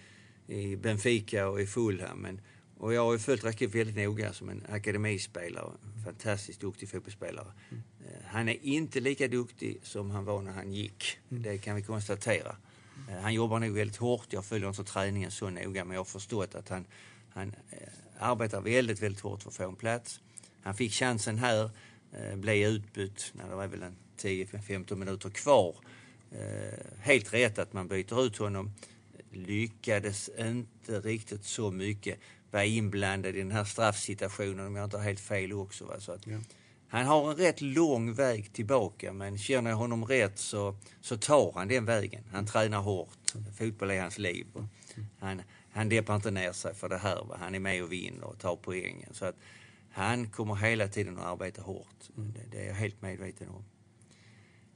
i 0.46 0.76
Benfica 0.76 1.48
och 1.48 1.60
i 1.60 1.66
Fulham. 1.66 2.18
Men, 2.18 2.40
och 2.78 2.94
jag 2.94 3.04
har 3.04 3.12
ju 3.12 3.18
följt 3.18 3.44
Rakip 3.44 3.74
väldigt 3.74 3.96
noga 3.96 4.32
som 4.32 4.48
en 4.48 4.62
akademispelare. 4.68 5.70
Fantastiskt 6.04 6.60
duktig 6.60 6.88
fotbollsspelare. 6.88 7.52
Mm. 7.70 7.82
Han 8.26 8.48
är 8.48 8.58
inte 8.62 9.00
lika 9.00 9.28
duktig 9.28 9.80
som 9.82 10.10
han 10.10 10.24
var 10.24 10.42
när 10.42 10.52
han 10.52 10.72
gick. 10.72 11.18
Mm. 11.30 11.42
Det 11.42 11.58
kan 11.58 11.76
vi 11.76 11.82
konstatera. 11.82 12.56
Eh, 13.08 13.18
han 13.18 13.34
jobbar 13.34 13.60
nog 13.60 13.74
väldigt 13.74 13.96
hårt. 13.96 14.32
Jag 14.32 14.44
följer 14.44 14.68
inte 14.68 14.84
träningen 14.84 15.30
så 15.30 15.50
noga 15.50 15.84
men 15.84 15.94
jag 15.94 16.00
har 16.00 16.04
förstått 16.04 16.54
att 16.54 16.68
han, 16.68 16.84
han 17.30 17.54
eh, 17.70 17.88
arbetar 18.18 18.60
väldigt, 18.60 19.02
väldigt 19.02 19.20
hårt 19.20 19.42
för 19.42 19.50
att 19.50 19.56
få 19.56 19.68
en 19.68 19.76
plats. 19.76 20.20
Han 20.62 20.74
fick 20.74 20.92
chansen 20.92 21.38
här, 21.38 21.70
eh, 22.12 22.36
blev 22.36 22.68
utbytt 22.68 23.32
när 23.32 23.48
det 23.48 23.54
var 23.54 23.66
väl 23.66 23.84
10-15 24.18 24.94
minuter 24.94 25.30
kvar. 25.30 25.76
Helt 26.98 27.32
rätt 27.32 27.58
att 27.58 27.72
man 27.72 27.88
byter 27.88 28.26
ut 28.26 28.38
honom. 28.38 28.72
Lyckades 29.30 30.30
inte 30.38 31.00
riktigt 31.00 31.44
så 31.44 31.70
mycket 31.70 32.18
Var 32.50 32.62
inblandad 32.62 33.36
i 33.36 33.38
den 33.38 33.50
här 33.50 33.64
straffsituationen 33.64 34.66
om 34.66 34.76
jag 34.76 34.84
inte 34.84 34.96
har 34.96 35.04
helt 35.04 35.20
fel 35.20 35.52
också. 35.52 35.84
Va? 35.84 36.00
Så 36.00 36.12
att, 36.12 36.26
ja. 36.26 36.38
Han 36.88 37.06
har 37.06 37.30
en 37.30 37.36
rätt 37.36 37.60
lång 37.60 38.14
väg 38.14 38.52
tillbaka 38.52 39.12
men 39.12 39.38
känner 39.38 39.70
jag 39.70 39.76
honom 39.76 40.04
rätt 40.04 40.38
så, 40.38 40.76
så 41.00 41.16
tar 41.16 41.52
han 41.54 41.68
den 41.68 41.84
vägen. 41.84 42.24
Han 42.32 42.46
tränar 42.46 42.80
hårt. 42.80 43.32
Fotboll 43.58 43.90
är 43.90 44.00
hans 44.00 44.18
liv. 44.18 44.46
Han, 45.18 45.42
han 45.70 45.88
deppar 45.88 46.16
inte 46.16 46.30
ner 46.30 46.52
sig 46.52 46.74
för 46.74 46.88
det 46.88 46.98
här. 46.98 47.26
Han 47.38 47.54
är 47.54 47.58
med 47.58 47.82
och 47.82 47.92
vinner 47.92 48.24
och 48.24 48.38
tar 48.38 48.56
poängen. 48.56 49.14
Så 49.14 49.24
att 49.24 49.36
han 49.90 50.30
kommer 50.30 50.54
hela 50.54 50.88
tiden 50.88 51.18
att 51.18 51.24
arbeta 51.24 51.62
hårt. 51.62 51.96
Det, 52.14 52.40
det 52.50 52.62
är 52.62 52.66
jag 52.66 52.74
helt 52.74 53.02
medveten 53.02 53.48
om. 53.48 53.64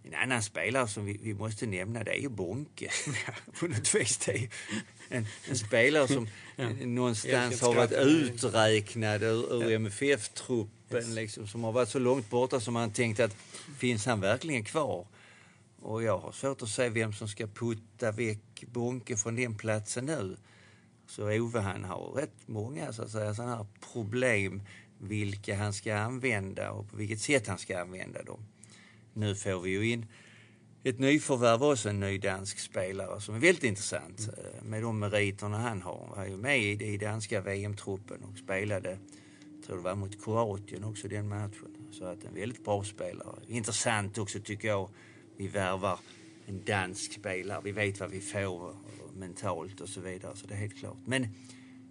En 0.02 0.14
annan 0.14 0.42
spelare 0.42 0.88
som 0.88 1.04
vi, 1.04 1.19
vi 1.23 1.35
måste 1.35 1.66
nämna 1.66 2.04
det 2.04 2.11
är 2.11 2.21
ju 2.21 2.28
Bonke. 2.28 2.90
På 3.61 3.66
något 3.66 3.95
vis. 3.95 4.19
Det 4.19 4.33
är 4.33 4.49
en, 5.09 5.26
en 5.49 5.59
spelare 5.59 6.09
som 6.09 6.28
ja. 6.57 6.69
någonstans 6.69 7.61
har 7.61 7.75
varit 7.75 7.92
uträknad 7.92 9.23
ur, 9.23 9.54
ur 9.54 9.73
MFF-truppen 9.73 10.99
yes. 10.99 11.14
liksom, 11.14 11.47
som 11.47 11.64
har 11.64 11.73
varit 11.73 11.88
så 11.88 11.99
långt 11.99 12.30
borta 12.30 12.61
som 12.61 12.75
man 12.75 12.92
tänkt 12.92 13.21
att 13.21 13.37
finns 13.78 14.07
han 14.07 14.21
verkligen 14.21 14.64
kvar? 14.64 15.07
Och 15.83 16.02
jag 16.02 16.19
har 16.19 16.33
svårt 16.33 16.62
att 16.62 16.69
se 16.69 16.88
vem 16.88 17.12
som 17.12 17.28
ska 17.28 17.47
putta 17.47 18.12
väck 18.12 18.64
Bonke 18.66 19.16
från 19.16 19.37
den 19.37 19.54
platsen 19.54 20.04
nu. 20.04 20.37
Så 21.07 21.30
Ove 21.30 21.61
han 21.61 21.85
har 21.85 22.12
rätt 22.12 22.35
många 22.47 22.92
så 22.92 23.02
att 23.02 23.11
säga, 23.11 23.35
sådana 23.35 23.57
här 23.57 23.66
problem 23.92 24.62
vilka 24.99 25.57
han 25.57 25.73
ska 25.73 25.97
använda 25.97 26.71
och 26.71 26.90
på 26.90 26.97
vilket 26.97 27.21
sätt 27.21 27.47
han 27.47 27.59
ska 27.59 27.80
använda 27.80 28.23
dem. 28.23 28.47
Nu 29.21 29.35
får 29.35 29.61
vi 29.61 29.71
ju 29.71 29.91
in 29.91 30.07
ett 30.85 30.99
nyförvärv 30.99 31.62
också, 31.62 31.89
en 31.89 32.00
ny 32.00 32.19
dansk 32.19 32.59
spelare 32.59 33.21
som 33.21 33.35
är 33.35 33.39
väldigt 33.39 33.65
intressant 33.65 34.21
mm. 34.21 34.71
med 34.71 34.83
de 34.83 34.99
meriterna 34.99 35.59
han 35.59 35.83
har. 35.83 36.07
Han 36.09 36.17
var 36.17 36.27
ju 36.27 36.37
med 36.37 36.59
i, 36.59 36.85
i 36.85 36.97
danska 36.97 37.41
VM-truppen 37.41 38.25
och 38.25 38.39
spelade, 38.39 38.99
tror 39.67 39.77
det 39.77 39.83
var 39.83 39.95
mot 39.95 40.25
Kroatien 40.25 40.85
också 40.85 41.09
den 41.09 41.29
matchen. 41.29 41.77
Så 41.93 42.05
att 42.05 42.25
en 42.25 42.35
väldigt 42.35 42.65
bra 42.65 42.85
spelare. 42.85 43.37
Intressant 43.49 44.19
också 44.19 44.41
tycker 44.41 44.69
jag 44.69 44.91
vi 45.37 45.49
värvar 45.49 45.99
en 46.47 46.65
dansk 46.65 47.12
spelare. 47.12 47.61
Vi 47.65 47.73
vet 47.73 48.00
vad 48.00 48.11
vi 48.11 48.21
får 48.21 48.75
mentalt 49.15 49.81
och 49.81 49.89
så 49.89 50.00
vidare. 50.00 50.37
Så 50.37 50.47
det 50.47 50.55
är 50.55 50.59
helt 50.59 50.79
klart. 50.79 50.99
Men 51.05 51.29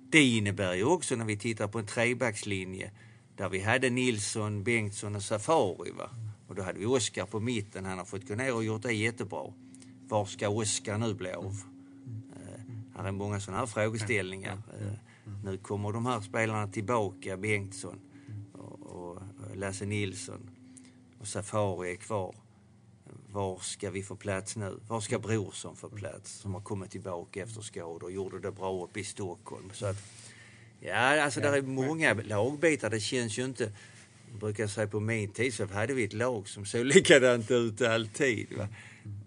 det 0.10 0.24
innebär 0.24 0.74
ju 0.74 0.84
också 0.84 1.16
när 1.16 1.26
vi 1.26 1.38
tittar 1.38 1.68
på 1.68 1.80
en 1.80 1.86
trebackslinje 1.86 2.92
där 3.38 3.50
vi 3.50 3.60
hade 3.60 3.90
Nilsson, 3.90 4.64
Bengtsson 4.64 5.16
och 5.16 5.24
Safari. 5.24 5.92
Va? 5.92 6.10
Och 6.50 6.56
då 6.56 6.62
hade 6.62 6.80
vi 6.80 6.86
Oskar 6.86 7.26
på 7.26 7.40
mitten. 7.40 7.86
Han 7.86 7.98
har 7.98 8.06
fått 8.06 8.28
gå 8.28 8.36
ner 8.36 8.56
och 8.56 8.64
gjort 8.64 8.82
det 8.82 8.94
jättebra. 8.94 9.54
Var 10.08 10.26
ska 10.26 10.50
Oskar 10.50 10.98
nu 10.98 11.14
bli 11.14 11.32
av? 11.32 11.46
Uh, 11.46 12.76
här 12.96 13.04
är 13.04 13.12
många 13.12 13.40
sådana 13.40 13.60
här 13.60 13.66
frågeställningar. 13.66 14.54
Uh, 14.54 14.92
nu 15.44 15.58
kommer 15.58 15.92
de 15.92 16.06
här 16.06 16.22
spelarna 16.22 16.68
tillbaka, 16.68 17.38
Bengtsson 17.38 18.00
och, 18.54 18.80
och 18.80 19.22
Lasse 19.56 19.86
Nilsson 19.86 20.50
och 21.20 21.28
Safari 21.28 21.92
är 21.92 21.96
kvar. 21.96 22.36
Var 23.32 23.60
ska 23.60 23.92
vi 23.92 24.04
få 24.04 24.16
plats 24.16 24.56
nu? 24.56 24.80
Var 24.88 25.02
ska 25.02 25.20
Brorsson 25.20 25.76
få 25.76 25.90
plats 25.90 26.32
som 26.32 26.54
har 26.54 26.62
kommit 26.62 26.92
tillbaka 26.92 27.44
efter 27.44 27.62
skador 27.62 28.04
och 28.04 28.12
gjorde 28.12 28.40
det 28.40 28.52
bra 28.52 28.84
uppe 28.84 29.00
i 29.00 29.04
Stockholm? 29.04 29.70
Så 29.74 29.86
att, 29.86 29.98
ja, 30.80 31.24
alltså 31.24 31.40
ja. 31.40 31.52
där 31.52 31.58
är 31.58 31.62
många 31.62 32.14
lagbitar. 32.14 32.90
Det 32.90 33.00
känns 33.00 33.40
ju 33.40 33.46
inte... 33.46 33.72
Jag 34.32 34.40
brukar 34.40 34.68
säga 34.68 34.88
på 34.88 35.00
min 35.00 35.32
tid 35.32 35.54
så 35.54 35.66
hade 35.66 35.94
vi 35.94 36.04
ett 36.04 36.14
lag 36.14 36.50
som 36.50 36.66
såg 36.66 36.86
likadant 36.86 37.52
ut 37.52 37.82
alltid. 37.82 38.58
Va? 38.58 38.68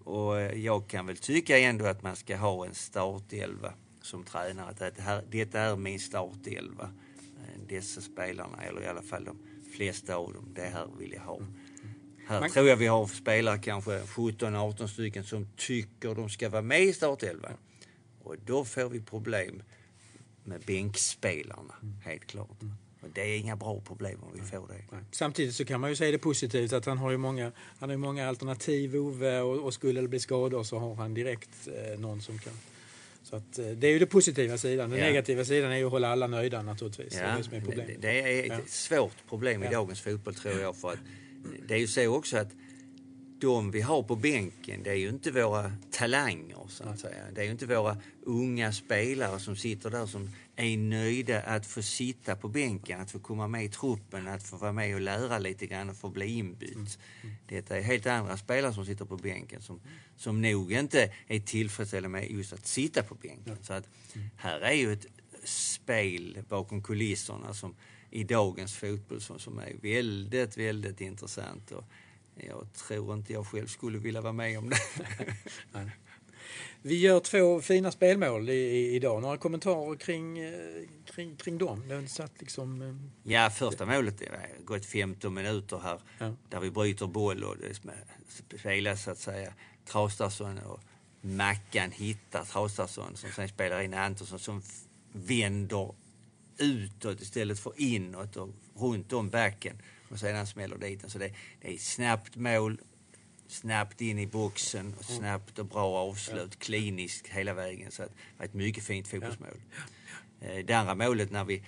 Och 0.05 0.57
jag 0.57 0.89
kan 0.89 1.07
väl 1.07 1.17
tycka 1.17 1.59
ändå 1.59 1.87
att 1.87 2.03
man 2.03 2.17
ska 2.17 2.37
ha 2.37 2.67
en 2.67 2.75
startelva 2.75 3.73
som 4.03 4.25
tränare. 4.25 4.69
Att 4.71 4.79
det 4.97 5.03
här, 5.03 5.25
detta 5.31 5.61
är 5.61 5.77
min 5.77 6.01
startelva. 6.01 6.91
Dessa 7.69 8.01
spelarna, 8.01 8.63
eller 8.63 8.83
i 8.83 8.87
alla 8.87 9.03
fall 9.03 9.25
de 9.25 9.39
flesta 9.77 10.17
av 10.17 10.33
dem, 10.33 10.53
det 10.55 10.63
här 10.63 10.89
vill 10.99 11.13
jag 11.13 11.21
ha. 11.21 11.41
Här 12.27 12.41
Man... 12.41 12.51
tror 12.51 12.69
jag 12.69 12.77
vi 12.77 12.87
har 12.87 13.07
spelare, 13.07 13.59
kanske 13.59 14.01
17-18 14.01 14.87
stycken, 14.87 15.25
som 15.25 15.47
tycker 15.57 16.15
de 16.15 16.29
ska 16.29 16.49
vara 16.49 16.63
med 16.63 16.83
i 16.83 16.93
startelvan. 16.93 17.53
Och 18.23 18.37
då 18.47 18.65
får 18.65 18.89
vi 18.89 19.01
problem 19.01 19.63
med 20.45 20.61
bänkspelarna, 20.61 21.75
mm. 21.83 21.97
helt 22.05 22.25
klart. 22.25 22.63
Mm. 22.63 22.75
Och 23.03 23.09
det 23.15 23.21
är 23.21 23.39
inga 23.39 23.57
bra 23.57 23.81
problem 23.81 24.19
om 24.23 24.31
vi 24.35 24.41
får 24.41 24.69
det. 24.69 24.75
Nej. 24.91 25.01
Samtidigt 25.11 25.55
så 25.55 25.65
kan 25.65 25.81
man 25.81 25.91
ju 25.91 25.97
säga 25.97 26.13
det 26.13 26.19
positivt 26.19 26.73
att 26.73 26.87
han 26.87 26.99
har 26.99 27.11
ju 27.11 27.17
många, 27.17 27.53
han 27.79 27.91
har 27.91 27.97
många 27.97 28.29
alternativ, 28.29 28.97
Ove, 28.97 29.41
och, 29.41 29.65
och 29.65 29.75
skulle 29.75 30.01
det 30.01 30.09
bli 30.09 30.21
skador 30.21 30.63
så 30.63 30.79
har 30.79 30.95
han 30.95 31.15
direkt 31.15 31.69
eh, 31.69 32.01
någon 32.01 32.21
som 32.21 32.39
kan 32.39 32.53
så 33.23 33.37
att, 33.37 33.59
eh, 33.59 33.67
det 33.67 33.87
är 33.87 33.91
ju 33.91 33.99
den 33.99 34.09
positiva 34.09 34.59
sidan. 34.59 34.91
Den 34.91 34.99
ja. 34.99 35.05
negativa 35.05 35.45
sidan 35.45 35.73
är 35.73 35.77
ju 35.77 35.85
att 35.85 35.91
hålla 35.91 36.09
alla 36.09 36.27
nöjda 36.27 36.63
naturligtvis. 36.63 37.15
Ja. 37.15 37.39
Det, 37.51 37.57
är 37.57 37.87
det, 37.87 37.97
det 38.01 38.21
är 38.21 38.43
ett 38.43 38.49
ja. 38.49 38.59
svårt 38.67 39.17
problem 39.29 39.65
i 39.65 39.69
dagens 39.69 40.01
fotboll 40.01 40.35
tror 40.35 40.61
jag. 40.61 40.77
För 40.77 40.93
att 40.93 40.99
det 41.67 41.75
är 41.75 41.79
ju 41.79 41.87
så 41.87 42.07
också 42.07 42.37
att 42.37 42.49
de 43.43 43.71
vi 43.71 43.81
har 43.81 44.03
på 44.03 44.17
bänken, 44.17 44.83
det 44.83 44.91
är 44.91 44.95
ju 44.95 45.09
inte 45.09 45.31
våra 45.31 45.73
talanger 45.91 46.67
så 46.69 46.85
att 46.85 47.01
säga. 47.01 47.25
Det 47.35 47.41
är 47.41 47.45
ju 47.45 47.51
inte 47.51 47.67
våra 47.67 47.97
unga 48.23 48.73
spelare 48.73 49.41
som 49.41 49.57
sitter 49.57 49.91
där 49.91 50.07
som 50.07 50.31
är 50.57 50.77
nöjda 50.77 51.43
att 51.43 51.67
få 51.67 51.83
sitta 51.83 52.37
på 52.37 52.49
bänken, 52.49 53.01
att 53.01 53.11
få 53.11 53.19
komma 53.19 53.49
med 53.49 53.65
i 53.65 53.69
truppen, 53.69 54.29
att 54.29 54.43
få 54.43 54.57
vara 54.57 54.73
med 54.73 54.95
och 54.95 55.01
lära 55.01 55.39
lite 55.39 55.67
grann 55.67 55.91
och 55.91 55.97
få 55.97 56.09
bli 56.09 56.27
inbytt. 56.27 56.99
Mm. 57.23 57.37
Detta 57.49 57.77
är 57.77 57.83
helt 57.83 58.07
andra 58.07 58.37
spelare 58.37 58.75
som 58.75 58.87
sitter 58.87 59.05
på 59.05 59.17
bänken 59.17 59.63
som, 59.63 59.81
som 60.17 60.41
nog 60.41 60.73
inte 60.73 61.13
är 61.27 61.41
tillfredsställda 61.41 62.09
med 62.09 62.31
just 62.31 62.53
att 62.53 62.67
sitta 62.67 63.03
på 63.03 63.15
bänken. 63.15 63.57
Så 63.63 63.73
att 63.73 63.89
mm. 64.15 64.29
här 64.37 64.61
är 64.61 64.75
ju 64.75 64.93
ett 64.93 65.07
spel 65.45 66.39
bakom 66.49 66.83
kulisserna 66.83 67.55
som 67.55 67.75
i 68.11 68.25
dagens 68.25 68.77
fotboll 68.77 69.21
som, 69.21 69.39
som 69.39 69.59
är 69.59 69.73
väldigt, 69.83 70.57
väldigt 70.59 71.01
intressant. 71.01 71.71
Och 71.71 71.85
jag 72.35 72.73
tror 72.73 73.15
inte 73.15 73.33
jag 73.33 73.47
själv 73.47 73.67
skulle 73.67 73.99
vilja 73.99 74.21
vara 74.21 74.33
med 74.33 74.59
om 74.59 74.71
det. 74.71 74.77
Vi 76.85 77.01
gör 77.01 77.21
två 77.21 77.61
fina 77.61 77.93
spelmål 77.93 78.51
i, 78.51 78.53
i, 78.53 78.95
idag. 78.95 79.23
Några 79.23 79.37
kommentarer 79.37 79.97
kring, 79.97 80.39
eh, 80.39 80.53
kring, 81.05 81.37
kring 81.37 81.59
dem? 81.59 82.07
Satt 82.09 82.33
liksom, 82.41 82.83
eh, 82.83 83.33
ja, 83.33 83.51
första 83.51 83.87
målet 83.87 84.21
har 84.21 84.65
gått 84.65 84.87
15 84.87 85.35
minuter 85.35 85.79
här 85.79 86.01
ja. 86.19 86.35
där 86.49 86.61
vi 86.61 86.71
bryter 86.71 87.07
boll 87.07 87.45
och 87.45 87.57
det 87.57 87.75
spelas 88.59 89.03
så 89.03 89.11
att 89.11 89.19
säga 89.19 89.55
Traustason 89.87 90.59
och 90.59 90.81
Mackan 91.21 91.91
hittar 91.91 92.45
Traustason 92.45 93.17
som 93.17 93.31
sen 93.31 93.49
spelar 93.49 93.81
in 93.81 93.95
Antonsson 93.95 94.39
som 94.39 94.63
vänder 95.13 95.95
utåt 96.59 97.21
istället 97.21 97.61
för 97.61 97.73
inåt 97.77 98.37
och 98.37 98.49
runt 98.77 99.13
om 99.13 99.31
backen 99.31 99.83
och 100.13 100.19
sedan 100.19 100.47
smäller 100.47 100.79
dit 100.79 101.01
den. 101.01 101.11
Så 101.11 101.19
det, 101.19 101.33
det 101.61 101.75
är 101.75 101.79
snabbt 101.79 102.37
mål, 102.37 102.81
snabbt 103.47 104.01
in 104.01 104.19
i 104.19 104.27
boxen 104.27 104.95
och 104.99 105.05
snabbt 105.05 105.59
och 105.59 105.67
bra 105.67 105.97
avslut, 105.97 106.59
kliniskt 106.59 107.27
hela 107.27 107.55
vägen. 107.55 107.91
Så 107.91 108.03
det 108.03 108.09
var 108.37 108.45
ett 108.45 108.55
mycket 108.55 108.85
fint 108.85 109.09
fotbollsmål. 109.09 109.61
Eh, 110.41 110.65
det 110.65 110.75
andra 110.75 110.95
målet 110.95 111.31
när 111.31 111.45
vi 111.45 111.63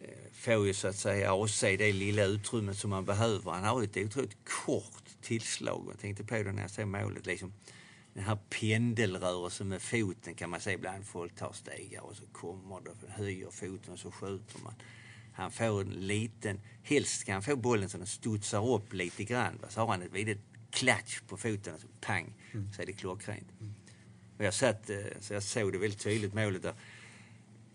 eh, 0.00 0.08
får 0.32 0.66
ju 0.66 0.74
så 0.74 0.88
att 0.88 0.96
säga 0.96 1.34
AC 1.34 1.60
det 1.60 1.92
lilla 1.92 2.24
utrymmet 2.24 2.78
som 2.78 2.90
man 2.90 3.04
behöver. 3.04 3.50
Han 3.50 3.64
har 3.64 3.82
ett 3.82 3.96
otroligt 3.96 4.36
kort 4.44 5.04
tillslag. 5.22 5.86
Jag 5.90 5.98
tänkte 5.98 6.24
på 6.24 6.34
det 6.34 6.52
när 6.52 6.62
jag 6.62 6.70
såg 6.70 6.88
målet. 6.88 7.26
Liksom, 7.26 7.52
den 8.14 8.24
här 8.24 8.38
pendelrörelsen 8.60 9.68
med 9.68 9.82
foten 9.82 10.34
kan 10.34 10.50
man 10.50 10.60
se 10.60 10.72
ibland. 10.72 11.06
Folk 11.06 11.34
tar 11.34 11.52
stegar 11.52 12.00
och 12.00 12.16
så 12.16 12.26
kommer 12.32 12.80
det, 12.80 13.12
höjer 13.12 13.50
foten 13.50 13.92
och 13.92 13.98
så 13.98 14.10
skjuter 14.10 14.58
man. 14.64 14.74
Han 15.36 15.50
får 15.50 15.80
en 15.80 15.90
liten, 15.90 16.60
helst 16.82 17.20
ska 17.20 17.32
han 17.32 17.42
få 17.42 17.56
bollen 17.56 17.88
så 17.88 17.98
den 17.98 18.06
studsar 18.06 18.74
upp 18.74 18.92
lite 18.92 19.24
grann. 19.24 19.58
Så 19.68 19.80
har 19.80 19.86
han 19.86 20.02
ett 20.02 20.12
litet 20.12 20.38
klatsch 20.70 21.22
på 21.28 21.36
foten 21.36 21.74
och 21.74 21.80
så 21.80 21.86
pang 22.00 22.34
mm. 22.52 22.72
så 22.72 22.82
är 22.82 22.86
det 22.86 22.92
klockrent. 22.92 23.48
Mm. 23.60 23.74
Och 24.38 24.44
jag, 24.44 24.54
satt, 24.54 24.90
eh, 24.90 24.96
så 25.20 25.34
jag 25.34 25.42
såg 25.42 25.72
det 25.72 25.78
väldigt 25.78 26.00
tydligt 26.00 26.34
målet 26.34 26.62
där. 26.62 26.74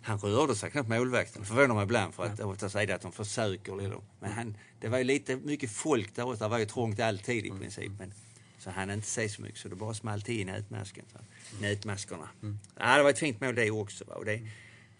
Han 0.01 0.19
rörde 0.19 0.55
sig 0.55 0.71
knappt 0.71 0.89
målvakten. 0.89 1.45
Förvånar 1.45 1.75
mig 1.75 1.83
ibland 1.83 2.13
för 2.13 2.25
att 2.25 2.39
ja. 2.39 2.45
ofta 2.45 2.69
säger 2.69 2.95
att 2.95 3.01
de 3.01 3.11
försöker. 3.11 3.81
Eller, 3.81 4.01
men 4.19 4.31
han, 4.31 4.57
det 4.79 4.87
var 4.87 4.97
ju 4.97 5.03
lite 5.03 5.35
mycket 5.35 5.71
folk 5.71 6.15
där 6.15 6.33
ute. 6.33 6.43
Det 6.43 6.49
var 6.49 6.59
ju 6.59 6.65
trångt 6.65 6.99
alltid 6.99 7.45
i 7.45 7.49
mm. 7.49 7.59
princip. 7.59 7.91
Men, 7.99 8.13
så 8.57 8.69
han 8.69 8.91
inte 8.91 9.07
se 9.07 9.29
så 9.29 9.41
mycket 9.41 9.59
så 9.59 9.67
det 9.69 9.75
bara 9.75 9.93
small 9.93 10.21
till 10.21 10.39
i 10.39 10.45
nätmasken. 10.45 11.05
Så, 11.11 11.17
mm. 11.17 11.61
Nätmaskerna. 11.61 12.29
Mm. 12.41 12.59
Ja, 12.79 12.97
det 12.97 13.03
var 13.03 13.09
ett 13.09 13.19
fint 13.19 13.41
mål 13.41 13.55
det 13.55 13.71
också. 13.71 14.05
Va? 14.05 14.15
Och 14.15 14.25
det, 14.25 14.41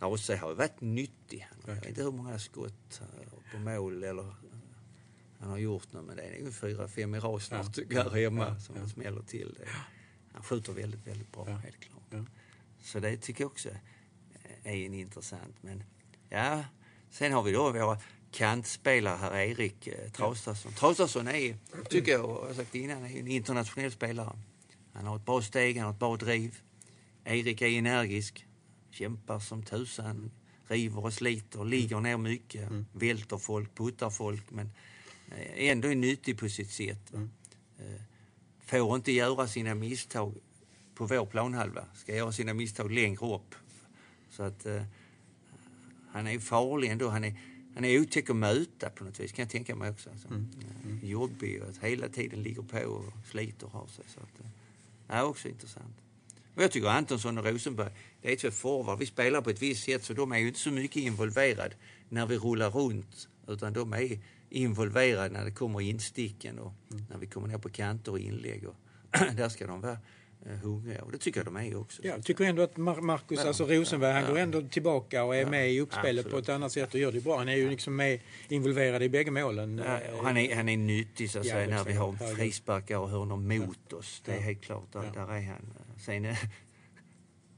Rause 0.01 0.36
har 0.36 0.50
ju 0.50 0.55
varit 0.55 0.81
nyttig. 0.81 1.48
Jag 1.65 1.75
vet 1.75 1.86
inte 1.86 2.03
hur 2.03 2.12
många 2.12 2.39
skott 2.39 3.01
på 3.51 3.60
mål 3.60 4.03
eller 4.03 4.36
han 5.39 5.50
har 5.50 5.58
gjort 5.58 5.93
nu, 5.93 6.01
men 6.01 6.15
det 6.15 6.24
är 6.24 6.43
nog 6.43 6.53
fyra, 6.53 6.88
fem 6.88 7.15
i 7.15 7.20
rad 7.20 7.41
snart 7.41 7.77
ja. 7.89 8.03
här 8.03 8.10
hemma 8.10 8.60
som 8.60 8.75
ja. 8.75 8.88
smäller 8.88 9.22
till 9.22 9.55
det. 9.60 9.67
Han 10.34 10.43
skjuter 10.43 10.74
väldigt, 10.74 11.08
väldigt 11.08 11.31
bra, 11.31 11.46
helt 11.46 11.79
klart. 11.79 12.25
Så 12.81 13.00
det 13.00 13.17
tycker 13.17 13.43
jag 13.43 13.51
också 13.51 13.70
är 14.63 14.86
en 14.86 14.93
intressant. 14.93 15.55
Men 15.62 15.84
ja, 16.29 16.63
sen 17.10 17.34
har 17.34 17.43
vi 17.43 17.51
då 17.51 17.72
våra 17.72 17.98
kantspelare 18.31 19.17
här, 19.17 19.36
Erik 19.36 19.88
eh, 19.88 20.12
Traustason. 20.12 20.74
Traustason 20.74 21.27
är, 21.27 21.58
tycker 21.89 22.12
jag, 22.12 22.22
jag 22.22 22.27
har 22.27 22.53
sagt 22.53 22.75
innan, 22.75 23.05
är 23.05 23.20
en 23.20 23.27
internationell 23.27 23.91
spelare. 23.91 24.39
Han 24.93 25.08
har 25.08 25.15
ett 25.15 25.25
bra 25.25 25.41
steg, 25.41 25.77
han 25.77 25.86
har 25.86 25.93
ett 25.93 26.00
bra 26.00 26.15
driv. 26.15 26.62
Erik 27.24 27.62
är 27.62 27.67
energisk, 27.67 28.48
kämpar 28.91 29.39
som 29.39 29.63
tusan, 29.63 30.31
river 30.67 31.05
och 31.05 31.13
sliter, 31.13 31.65
ligger 31.65 32.00
ner 32.00 32.17
mycket, 32.17 32.69
mm. 32.69 32.86
välter 32.93 33.38
folk, 33.38 33.75
puttar 33.75 34.10
folk. 34.10 34.51
Men 34.51 34.69
Eh, 35.31 35.69
ändå 35.69 35.88
är 35.88 35.95
nyttig 35.95 36.38
på 36.38 36.50
sitt 36.50 36.71
sätt. 36.71 37.13
Mm. 37.13 37.29
Eh, 37.79 38.01
får 38.65 38.95
inte 38.95 39.12
göra 39.12 39.48
sina 39.48 39.75
misstag 39.75 40.36
på 40.95 41.05
vår 41.05 41.25
planhalva. 41.25 41.86
Ska 41.93 42.15
göra 42.15 42.31
sina 42.31 42.53
misstag 42.53 42.91
längre 42.91 43.36
upp. 43.36 43.55
Så 44.29 44.43
att 44.43 44.65
uh, 44.65 44.81
han 46.12 46.27
är 46.27 46.39
farlig 46.39 46.89
ändå. 46.89 47.10
Han 47.10 47.24
är, 47.24 47.36
han 47.75 47.86
är 47.86 48.00
otäck 48.00 48.29
att 48.29 48.36
möta 48.36 48.89
på 48.89 49.03
något 49.03 49.19
vis, 49.19 49.31
kan 49.31 49.43
jag 49.43 49.50
tänka 49.50 49.75
mig 49.75 49.89
också. 49.89 50.10
Alltså. 50.10 50.27
Mm. 50.27 50.50
Mm. 50.86 51.00
Jobbig 51.03 51.62
och 51.62 51.69
att 51.69 51.77
hela 51.77 52.10
tiden 52.10 52.43
ligger 52.43 52.62
på 52.62 52.79
och 52.79 53.13
sliter 53.31 53.65
och 53.65 53.71
har 53.71 53.88
sig. 53.88 54.05
Så 54.07 54.19
att, 54.19 54.38
det 55.07 55.13
är 55.13 55.24
också 55.24 55.48
intressant. 55.48 55.95
Och 56.55 56.63
jag 56.63 56.72
tycker 56.72 56.88
Antonsson 56.88 57.38
och 57.38 57.46
Rosenberg, 57.46 57.91
det 58.22 58.31
är 58.31 58.36
två 58.36 58.51
forward. 58.51 59.00
Vi 59.00 59.05
spelar 59.05 59.41
på 59.41 59.50
ett 59.50 59.62
visst 59.62 59.84
sätt 59.84 60.03
så 60.03 60.13
de 60.13 60.31
är 60.31 60.38
ju 60.38 60.48
inte 60.48 60.60
så 60.60 60.72
mycket 60.72 60.98
involverade 60.98 61.75
när 62.10 62.25
vi 62.25 62.38
rullar 62.38 62.70
runt. 62.70 63.27
Utan 63.48 63.74
de 63.74 63.93
är 63.93 64.20
involverade 64.50 65.29
när 65.29 65.46
det 65.46 65.51
kommer 65.51 65.81
insticken 65.81 66.60
och 66.60 66.74
mm. 66.91 67.05
när 67.10 67.17
vi 67.17 67.27
kommer 67.27 67.48
ner 67.48 67.58
på 67.58 67.70
kanter 67.70 68.12
och 68.12 68.20
inlägg. 68.20 68.67
Och 68.67 68.75
där 69.36 69.50
ska 69.50 69.67
de 69.67 69.81
vara 69.81 69.98
eh, 70.46 70.58
hungriga 70.63 71.01
och 71.01 71.12
det 71.12 71.17
tycker 71.17 71.39
jag 71.39 71.46
de 71.46 71.58
är 71.58 71.75
också. 71.75 72.01
Ja, 72.03 72.10
jag 72.10 72.25
tycker 72.25 72.43
ändå 72.43 72.62
att 72.62 72.77
Marcus, 72.77 73.39
ja, 73.41 73.48
alltså 73.48 73.65
Rosenberg, 73.65 74.13
han 74.13 74.24
ja. 74.24 74.29
går 74.29 74.38
ändå 74.38 74.62
tillbaka 74.62 75.24
och 75.24 75.36
är 75.36 75.46
med 75.46 75.72
i 75.72 75.79
uppspelet 75.79 76.25
absolut. 76.25 76.31
på 76.31 76.38
ett 76.38 76.55
annat 76.55 76.72
sätt 76.72 76.93
och 76.93 77.00
gör 77.00 77.12
det 77.12 77.24
bra. 77.24 77.38
Han 77.38 77.50
är 77.50 77.55
ju 77.55 77.70
liksom 77.70 77.96
med 77.96 78.20
involverad 78.50 79.03
i 79.03 79.10
bägge 79.10 79.31
målen. 79.31 79.84
Han, 80.24 80.38
är, 80.38 80.55
han 80.55 80.70
är 80.70 80.77
nyttig 80.77 81.31
så 81.31 81.39
att 81.39 81.46
säga 81.46 81.67
när 81.67 81.84
vi 81.84 81.93
har 81.93 82.36
frisparkar 82.36 82.98
och 82.98 83.10
hörnor 83.10 83.38
mot 83.38 83.93
oss. 83.93 84.22
Det 84.25 84.31
är 84.31 84.39
helt 84.39 84.62
klart, 84.62 84.93
där, 84.93 85.12
där 85.13 85.34
är 85.34 85.41
han. 85.41 85.74
Sen 86.01 86.25
eh, 86.25 86.38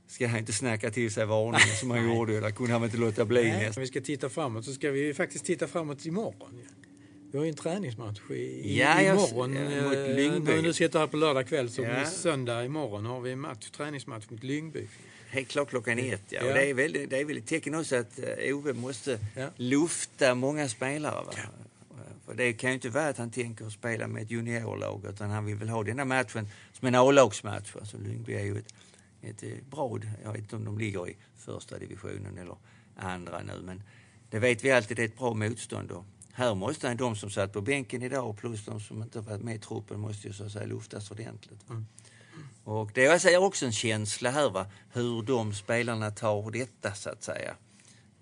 ska 0.08 0.28
han 0.28 0.40
inte 0.40 0.54
snacka 0.54 0.92
till 0.92 1.12
sig 1.12 1.26
varningen 1.26 1.76
som 1.80 1.92
han 1.92 2.06
gjorde. 2.16 2.40
Där 2.40 2.52
kunde 2.52 2.74
han 2.74 2.84
inte 2.84 2.98
låta 2.98 3.26
bli. 3.26 3.44
Nej, 3.44 3.72
vi 3.78 3.88
ska 3.88 4.02
titta 4.02 4.30
framåt 4.30 4.66
så 4.66 4.74
ska 4.74 4.92
vi 4.92 5.14
faktiskt 5.14 5.46
titta 5.46 5.68
framåt 5.68 6.06
imorgon. 6.06 6.60
Vi 7.32 7.38
har 7.38 7.46
ju 7.46 7.50
en 7.50 7.56
träningsmatch 7.56 8.20
i, 8.30 8.80
Ja, 8.80 9.02
jag- 9.02 9.16
imorgon. 9.16 9.54
ja, 9.56 9.84
mot 9.84 9.94
Eh, 9.98 10.16
Lyngby. 10.16 10.40
När 10.52 10.56
vi 10.56 10.62
nu 10.62 10.74
sitter 10.74 11.00
här 11.00 11.08
på 11.08 11.18
lördag 11.18 11.48
kväll 11.48 11.70
så 11.70 11.82
Ja. 11.82 12.06
söndag 12.06 12.66
imorgon 12.66 13.06
har 13.06 13.22
vi 13.22 13.32
en 13.32 13.40
match, 13.40 13.70
träningsmatch 13.70 14.30
mot 14.30 14.44
Lyngby. 14.44 14.88
Helt 15.30 15.48
klart 15.48 15.70
klockan 15.70 16.00
ett. 16.00 16.22
Ja. 16.30 16.40
Ja. 16.42 16.48
Och 16.48 16.54
det, 16.54 16.66
är 16.70 16.74
väl, 16.74 16.94
det 17.10 17.20
är 17.20 17.26
väl 17.26 17.38
ett 17.38 17.48
tecken 17.48 17.76
också 17.76 17.96
att 17.96 18.20
eh, 18.20 18.56
Ove 18.58 18.74
måste 18.74 19.20
Ja. 19.36 19.48
lufta 19.56 20.36
många 20.36 20.70
spelare. 20.70 21.26
Va? 21.26 21.32
För 22.26 22.34
det 22.34 22.54
kan 22.54 22.70
ju 22.70 22.74
inte 22.74 22.90
vara 22.90 23.08
att 23.08 23.18
han 23.18 23.32
tänker 23.32 23.70
spela 23.70 24.08
med 24.08 24.24
ett 24.24 24.32
juniorlag 24.32 25.06
utan 25.10 25.30
han 25.30 25.46
vill 25.46 25.56
väl 25.56 25.70
ha 25.70 25.84
den 25.84 25.98
här 26.00 26.06
matchen 26.06 26.48
som 26.84 26.88
en 26.88 26.96
A-lagsmatch. 26.96 27.76
Alltså 27.76 27.98
Lyngby 27.98 28.34
är 28.34 28.44
ju 28.44 28.58
ett, 28.58 28.74
ett 29.22 29.44
eh, 29.44 29.50
bra, 29.70 30.00
jag 30.24 30.32
vet 30.32 30.42
inte 30.42 30.56
om 30.56 30.66
de 30.66 30.78
ligger 30.78 31.10
i 31.10 31.18
första 31.36 31.80
divisionen 31.80 32.38
eller 32.38 32.56
andra 32.96 33.42
nu 33.42 33.62
men 33.64 33.84
det 34.30 34.40
vet 34.40 34.64
vi 34.64 34.72
alltid, 34.72 34.98
det 34.98 35.04
är 35.04 35.08
ett 35.08 35.18
bra 35.18 35.34
motstånd. 35.34 35.90
Då. 35.90 36.06
här 36.34 36.56
måste 36.56 36.94
de 36.94 37.16
som 37.16 37.30
satt 37.30 37.54
på 37.54 37.62
bänken 37.62 38.02
idag 38.02 38.38
plus 38.38 38.66
de 38.66 38.80
som 38.80 39.04
inte 39.04 39.20
varit 39.20 39.44
med 39.44 39.56
i 39.56 39.60
truppen 39.60 40.00
måste 40.00 40.28
ju 40.28 40.34
så 40.34 40.44
att 40.44 40.52
säga 40.52 40.66
luftas 40.66 41.12
ordentligt. 41.12 41.70
Mm. 41.70 41.86
Och 42.64 42.92
det 42.94 43.04
jag 43.04 43.22
säger 43.22 43.44
också 43.44 43.66
en 43.66 43.72
känsla 43.72 44.32
här 44.32 44.50
va, 44.50 44.66
hur 44.94 45.22
de 45.22 45.54
spelarna 45.54 46.12
tar 46.12 46.52
detta 46.52 46.94
så 46.94 47.10
att 47.10 47.24
säga. 47.24 47.56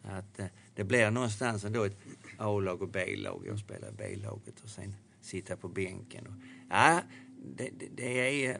Att 0.04 0.40
eh, 0.40 0.46
det 0.76 0.84
blir 0.84 1.12
någonstans 1.12 1.64
ändå 1.64 1.84
ett 1.84 1.98
A-lag 2.38 2.82
och 2.82 2.90
B-lag. 2.90 3.44
Jag 3.48 3.60
spelar 3.60 3.88
i 3.88 3.94
B-laget 3.98 4.60
och 4.64 4.70
sen 4.70 4.96
sitta 5.22 5.56
på 5.56 5.68
bänken. 5.68 6.28
Och, 6.28 6.34
ja, 6.70 7.02
det, 7.42 7.70
det, 7.96 8.46
är, 8.46 8.60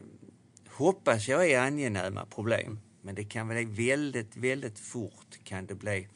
hoppas 0.68 1.28
jag 1.28 1.50
är 1.50 1.60
angenäma 1.60 2.26
problem. 2.26 2.78
Men 3.02 3.14
det 3.14 3.24
kan 3.24 3.48
bli 3.48 3.64
väldigt, 3.64 4.36
väldigt 4.36 4.78
fort 4.78 5.38
kan 5.44 5.66
det 5.66 5.74
bli 5.74 6.08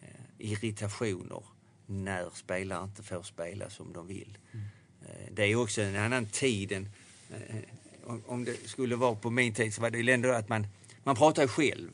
eh, 0.00 0.08
irritationer 0.38 1.42
när 1.86 2.30
spelare 2.34 2.84
inte 2.84 3.02
får 3.02 3.22
spela 3.22 3.70
som 3.70 3.92
de 3.92 4.06
vill. 4.06 4.38
Eh, 5.02 5.32
det 5.32 5.42
är 5.42 5.56
också 5.56 5.82
en 5.82 5.96
annan 5.96 6.26
tid 6.26 6.72
än 6.72 6.88
eh, 7.30 7.56
om, 8.06 8.22
om 8.26 8.44
det 8.44 8.68
skulle 8.68 8.96
vara 8.96 9.14
på 9.14 9.30
min 9.30 9.54
tid 9.54 9.74
så 9.74 9.82
var 9.82 9.90
det 9.90 9.98
ju 9.98 10.10
ändå 10.10 10.32
att 10.32 10.48
man, 10.48 10.66
man 11.04 11.16
pratar 11.16 11.46
själv 11.46 11.90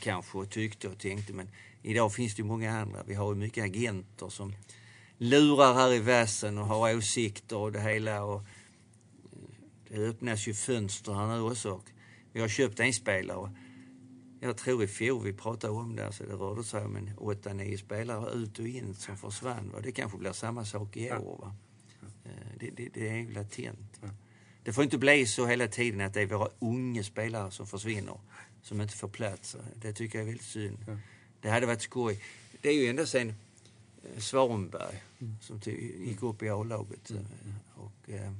kanske 0.00 0.38
och 0.38 0.50
tyckte 0.50 0.88
och 0.88 0.98
tänkte 0.98 1.32
men 1.32 1.50
idag 1.82 2.14
finns 2.14 2.34
det 2.34 2.42
ju 2.42 2.48
många 2.48 2.78
andra. 2.78 3.02
Vi 3.06 3.14
har 3.14 3.32
ju 3.34 3.38
mycket 3.38 3.64
agenter 3.64 4.28
som 4.28 4.54
lurar 5.18 5.74
här 5.74 5.92
i 5.92 5.98
väsen 5.98 6.58
och 6.58 6.66
har 6.66 6.96
åsikter 6.96 7.56
och 7.56 7.72
det 7.72 7.80
hela. 7.80 8.24
Och 8.24 8.42
det 9.88 9.96
öppnas 9.96 10.46
ju 10.48 10.54
fönster 10.54 11.12
här 11.12 11.26
nu 11.36 11.40
också. 11.40 11.80
Vi 12.32 12.40
har 12.40 12.48
köpt 12.48 12.80
en 12.80 12.92
spelare. 12.92 13.52
Jag 14.40 14.56
tror 14.56 14.84
i 14.84 14.86
fjol 14.86 15.24
vi 15.24 15.32
pratade 15.32 15.72
om 15.72 15.96
det, 15.96 16.12
så 16.12 16.24
det 16.24 16.32
rörde 16.34 16.64
sig 16.64 16.84
om 16.84 16.96
en 16.96 17.10
8-9 17.16 17.76
spelare 17.76 18.30
ut 18.32 18.58
och 18.58 18.68
in 18.68 18.94
som 18.94 19.16
försvann. 19.16 19.70
Va? 19.70 19.80
Det 19.82 19.92
kanske 19.92 20.18
blir 20.18 20.32
samma 20.32 20.64
sak 20.64 20.96
i 20.96 21.10
år. 21.12 21.38
Va? 21.40 21.54
Eh, 22.24 22.30
Det, 22.60 22.70
det, 22.70 22.88
det 22.94 23.08
är 23.08 23.16
ju 23.16 23.30
latent. 23.32 24.00
Det 24.64 24.72
får 24.72 24.84
inte 24.84 24.98
bli 24.98 25.26
så 25.26 25.46
hela 25.46 25.68
tiden 25.68 26.00
att 26.00 26.14
det 26.14 26.22
är 26.22 26.26
våra 26.26 26.48
unga 26.58 27.02
spelare 27.02 27.50
som 27.50 27.66
försvinner, 27.66 28.20
som 28.62 28.80
inte 28.80 28.94
får 28.96 29.08
plats. 29.08 29.56
Det 29.74 29.92
tycker 29.92 30.18
jag 30.18 30.22
är 30.22 30.26
väldigt 30.26 30.46
synd. 30.46 30.78
Ja. 30.86 30.96
Det 31.40 31.50
hade 31.50 31.66
varit 31.66 31.82
skoj. 31.82 32.22
Det 32.62 32.68
är 32.68 32.74
ju 32.82 32.86
ända 32.90 33.06
sen 33.06 33.28
eh, 34.02 34.20
Svanberg 34.20 35.02
som 35.40 35.60
ty- 35.60 36.04
gick 36.06 36.22
upp 36.22 36.42
i 36.42 36.48
A-laget. 36.48 37.10
eh, 37.10 37.16
Och 37.74 38.10
eh, 38.10 38.32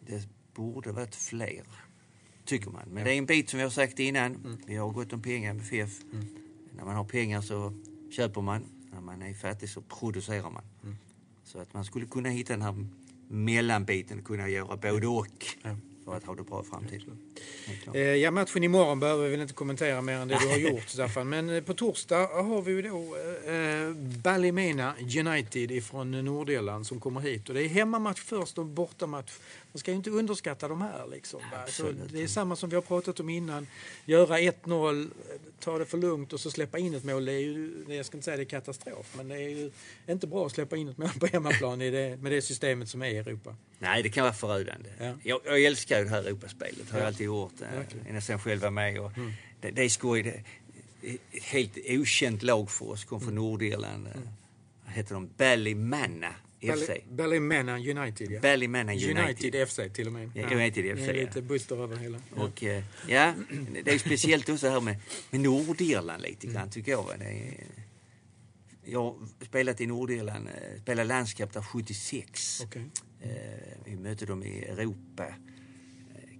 det 0.00 0.28
borde 0.58 0.92
varit 0.92 1.14
fler, 1.14 1.62
tycker 2.44 2.70
man. 2.70 2.82
Men 2.92 3.04
det 3.04 3.12
är 3.12 3.18
en 3.18 3.26
bit 3.26 3.50
som 3.50 3.56
vi 3.58 3.62
har 3.62 3.70
sagt 3.70 3.98
innan. 3.98 4.58
Vi 4.66 4.76
har 4.76 4.88
gått 4.90 5.12
om 5.12 5.22
pengar 5.22 5.54
med 5.54 5.62
FF. 5.62 5.90
När 6.76 6.84
man 6.84 6.96
har 6.96 7.04
pengar 7.04 7.40
så 7.40 7.72
köper 8.10 8.40
man. 8.40 8.64
När 8.92 9.00
man 9.00 9.22
är 9.22 9.34
fattig 9.34 9.68
så 9.68 9.80
producerar 9.82 10.50
man. 10.50 10.62
Så 11.44 11.58
att 11.58 11.74
man 11.74 11.84
skulle 11.84 12.06
kunna 12.06 12.28
hitta 12.28 12.52
den 12.52 12.62
här 12.62 12.86
mellanbiten, 13.28 14.22
kunna 14.22 14.48
göra 14.48 14.76
både 14.76 15.06
och. 15.06 15.26
Ja. 15.62 15.76
För 16.04 16.16
att 16.16 16.24
ha 16.24 16.34
det 16.34 16.42
bra 16.42 16.62
i 16.62 16.64
framtiden. 16.70 17.18
Eh, 17.94 18.00
Ja, 18.00 18.30
matchen 18.30 18.64
imorgon 18.64 19.00
behöver 19.00 19.24
vi 19.24 19.30
väl 19.30 19.40
inte 19.40 19.54
kommentera 19.54 20.02
mer 20.02 20.12
än 20.18 20.28
det 20.28 20.38
du 20.40 20.48
har 20.48 20.56
gjort, 20.70 20.88
Staffan. 20.88 21.28
Men 21.28 21.50
eh, 21.50 21.62
på 21.62 21.74
torsdag 21.74 22.26
har 22.26 22.62
vi 22.62 22.82
då 22.82 23.16
eh, 23.52 23.94
Ballymena 24.22 24.94
United 25.00 25.70
ifrån 25.70 26.10
Nordirland 26.24 26.86
som 26.86 27.00
kommer 27.00 27.20
hit. 27.20 27.48
Och 27.48 27.54
det 27.54 27.62
är 27.62 27.68
hemmamatch 27.68 28.20
först 28.20 28.58
och 28.58 28.66
bortamatch. 28.66 29.32
Man 29.72 29.78
ska 29.80 29.90
ju 29.90 29.96
inte 29.96 30.10
underskatta 30.10 30.68
de 30.68 30.82
här. 30.82 31.06
Liksom, 31.10 31.40
det 32.12 32.22
är 32.22 32.26
samma 32.26 32.56
som 32.56 32.70
vi 32.70 32.74
har 32.76 32.82
pratat 32.82 33.20
om 33.20 33.28
innan. 33.28 33.66
Göra 34.04 34.38
1-0, 34.38 35.02
eh, 35.02 35.08
ta 35.60 35.78
det 35.78 35.86
för 35.86 35.98
lugnt 35.98 36.32
och 36.32 36.40
så 36.40 36.50
släppa 36.50 36.78
in 36.78 36.94
ett 36.94 37.04
mål. 37.04 37.24
Det 37.24 37.32
är 37.32 37.38
ju, 37.40 37.84
jag 37.88 38.06
ska 38.06 38.16
inte 38.16 38.24
säga 38.24 38.36
det 38.36 38.42
är 38.42 38.44
katastrof, 38.44 39.14
men 39.16 39.28
det 39.28 39.34
är 39.34 39.48
ju 39.48 39.70
inte 40.06 40.26
bra 40.26 40.46
att 40.46 40.52
släppa 40.52 40.76
in 40.76 40.88
ett 40.88 40.98
mål 40.98 41.08
på 41.20 41.26
hemmaplan 41.26 41.82
i 41.82 41.90
det, 41.90 42.16
med 42.16 42.32
det 42.32 42.42
systemet 42.42 42.88
som 42.88 43.02
är 43.02 43.06
i 43.08 43.16
Europa. 43.16 43.56
Nej, 43.78 44.02
det 44.02 44.08
kan 44.08 44.22
vara 44.24 44.34
förödande. 44.34 44.90
Ja. 45.00 45.12
Jag, 45.22 45.40
jag 45.44 45.62
älskar 45.64 45.98
ju 45.98 46.04
det 46.04 46.10
här 46.10 46.22
Europaspelet. 46.24 46.90
har 46.90 46.98
jag 46.98 47.04
Ja. 47.04 47.08
alltid 47.08 47.26
gjort. 47.26 47.52
eh, 47.60 47.78
Verkligen. 47.78 48.06
Ända 48.06 48.20
sedan 48.20 48.32
jag 48.34 48.40
själv 48.42 48.60
var 48.62 48.70
med. 48.70 49.00
Och 49.00 49.10
det, 49.60 49.70
det 49.70 49.82
är 49.84 49.88
skoj. 49.88 50.22
Det, 50.22 50.42
ett 51.32 51.42
helt 51.44 51.78
okänt 51.88 52.42
lag 52.42 52.70
för 52.70 52.88
oss. 52.90 53.04
Kom 53.04 53.20
från 53.20 53.34
Nordirland. 53.34 54.06
eh, 54.06 54.12
Vad 54.84 54.94
heter 54.94 55.14
de? 55.14 55.30
Ballymena 55.36 56.34
FC. 56.60 56.88
Bally- 56.88 57.02
Ballymena 57.16 57.76
United, 57.78 58.30
ja. 58.30 58.40
Ballymena 58.40 58.92
United. 58.92 59.18
United 59.18 59.68
FC 59.68 59.80
till 59.94 60.06
och 60.06 60.12
med. 60.12 60.30
Ja, 60.34 60.50
United 60.50 60.98
FC, 60.98 61.06
ja. 61.06 61.12
lite 61.12 61.42
buster 61.42 61.76
över 61.82 61.96
hela. 61.96 62.20
Ja. 62.36 62.42
Och 62.42 62.64
eh, 62.64 62.84
ja, 63.08 63.34
det 63.84 63.90
är 63.90 63.98
speciellt 63.98 64.48
också 64.48 64.68
här 64.68 64.80
med, 64.80 64.96
med 65.30 65.40
Nordirland 65.40 66.22
lite 66.22 66.46
grann 66.46 66.70
tycker 66.70 66.92
jag. 66.92 67.06
Det 67.18 67.24
är, 67.24 67.64
jag 68.84 69.02
har 69.02 69.16
spelat 69.44 69.80
i 69.80 69.86
Nordirland, 69.86 70.48
eh, 70.48 70.80
spelade 70.82 71.08
landscup 71.08 71.52
där 71.52 71.62
76. 71.62 72.60
Okej. 72.64 72.82
Eh, 73.20 73.30
vi 73.84 73.96
mötte 73.96 74.26
dem 74.26 74.42
i 74.42 74.58
Europa 74.58 75.34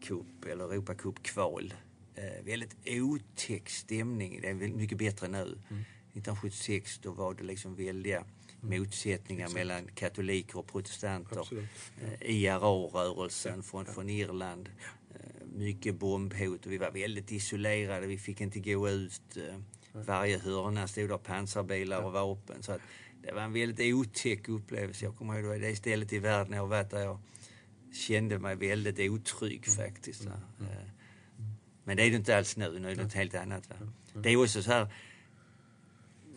Cup 0.03 0.45
eller 0.53 0.65
Europa 0.65 0.95
Cup 0.95 1.23
kval. 1.23 1.75
Väldigt 2.45 2.77
otäck 2.87 3.71
stämning. 3.71 4.41
Det 4.43 4.49
är 4.49 4.55
mycket 4.55 4.99
bättre 4.99 5.29
nu. 5.29 5.39
Mm. 5.39 5.85
1976 6.13 6.99
då 7.03 7.13
var 7.13 7.35
det 7.35 7.45
liksom 7.45 7.75
väldiga 7.75 8.25
motsättningar 8.61 9.49
mellan 9.49 9.87
katoliker 9.95 10.59
och 10.59 10.67
protestanter. 10.67 11.41
Absolut. 11.41 11.69
Eh, 12.03 12.31
IRA-rörelsen 12.31 13.63
från, 13.63 13.87
från 13.87 14.09
Irland. 14.09 14.69
Eh, 15.15 15.47
mycket 15.55 15.95
bombhot 15.95 16.67
och 16.67 16.73
vi 16.73 16.79
var 16.79 16.91
väldigt 16.91 17.33
isolerade. 17.33 18.07
Vi 18.07 18.19
fick 18.19 18.41
inte 18.41 18.61
gå 18.61 18.89
ut. 18.89 19.37
Eh, 19.37 19.61
varje 19.93 20.39
hörna 20.39 20.89
stod 20.89 21.09
där 21.09 21.19
pansarbilar 21.19 22.03
och 22.03 22.13
vapen. 22.13 22.63
Så 22.63 22.73
att 22.73 22.81
det 23.23 23.33
var 23.33 23.43
en 23.43 23.53
väldigt 23.53 23.95
otäck 23.95 24.49
upplevelse. 24.49 25.05
Jag 25.05 25.17
kommer 25.17 25.39
ihåg 25.39 25.61
det 25.61 25.71
stället 25.77 26.13
i 26.13 26.19
världen 26.19 26.53
jag 26.53 26.67
varit 26.67 26.91
där 26.91 27.01
jag 27.01 27.19
kände 27.93 28.39
mig 28.39 28.57
väldigt 28.57 28.99
otrygg 29.11 29.67
faktiskt. 29.67 30.25
va. 30.25 30.41
Eh, 30.61 30.67
Men 31.85 31.97
det 31.97 32.03
är 32.03 32.11
det 32.11 32.17
inte 32.17 32.37
alls 32.37 32.57
nu. 32.57 32.79
Nu 32.79 32.91
är 32.91 32.95
det 32.97 33.03
något 33.03 33.13
helt 33.13 33.35
annat. 33.35 33.69
Va? 33.69 33.75
Det 34.15 34.31
är 34.31 34.37
också 34.43 34.63
så 34.63 34.71
här. 34.71 34.93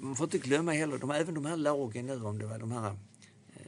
Man 0.04 0.16
får 0.16 0.24
inte 0.24 0.38
glömma 0.38 0.72
heller, 0.72 0.98
de, 0.98 1.12
även 1.12 1.34
de 1.34 1.46
här 1.46 1.58
lagen 1.58 2.06
nu, 2.06 2.24
om 2.24 2.40
det 2.40 2.46
var 2.46 2.60
de 2.60 2.72
här 2.72 2.98
eh, 3.56 3.64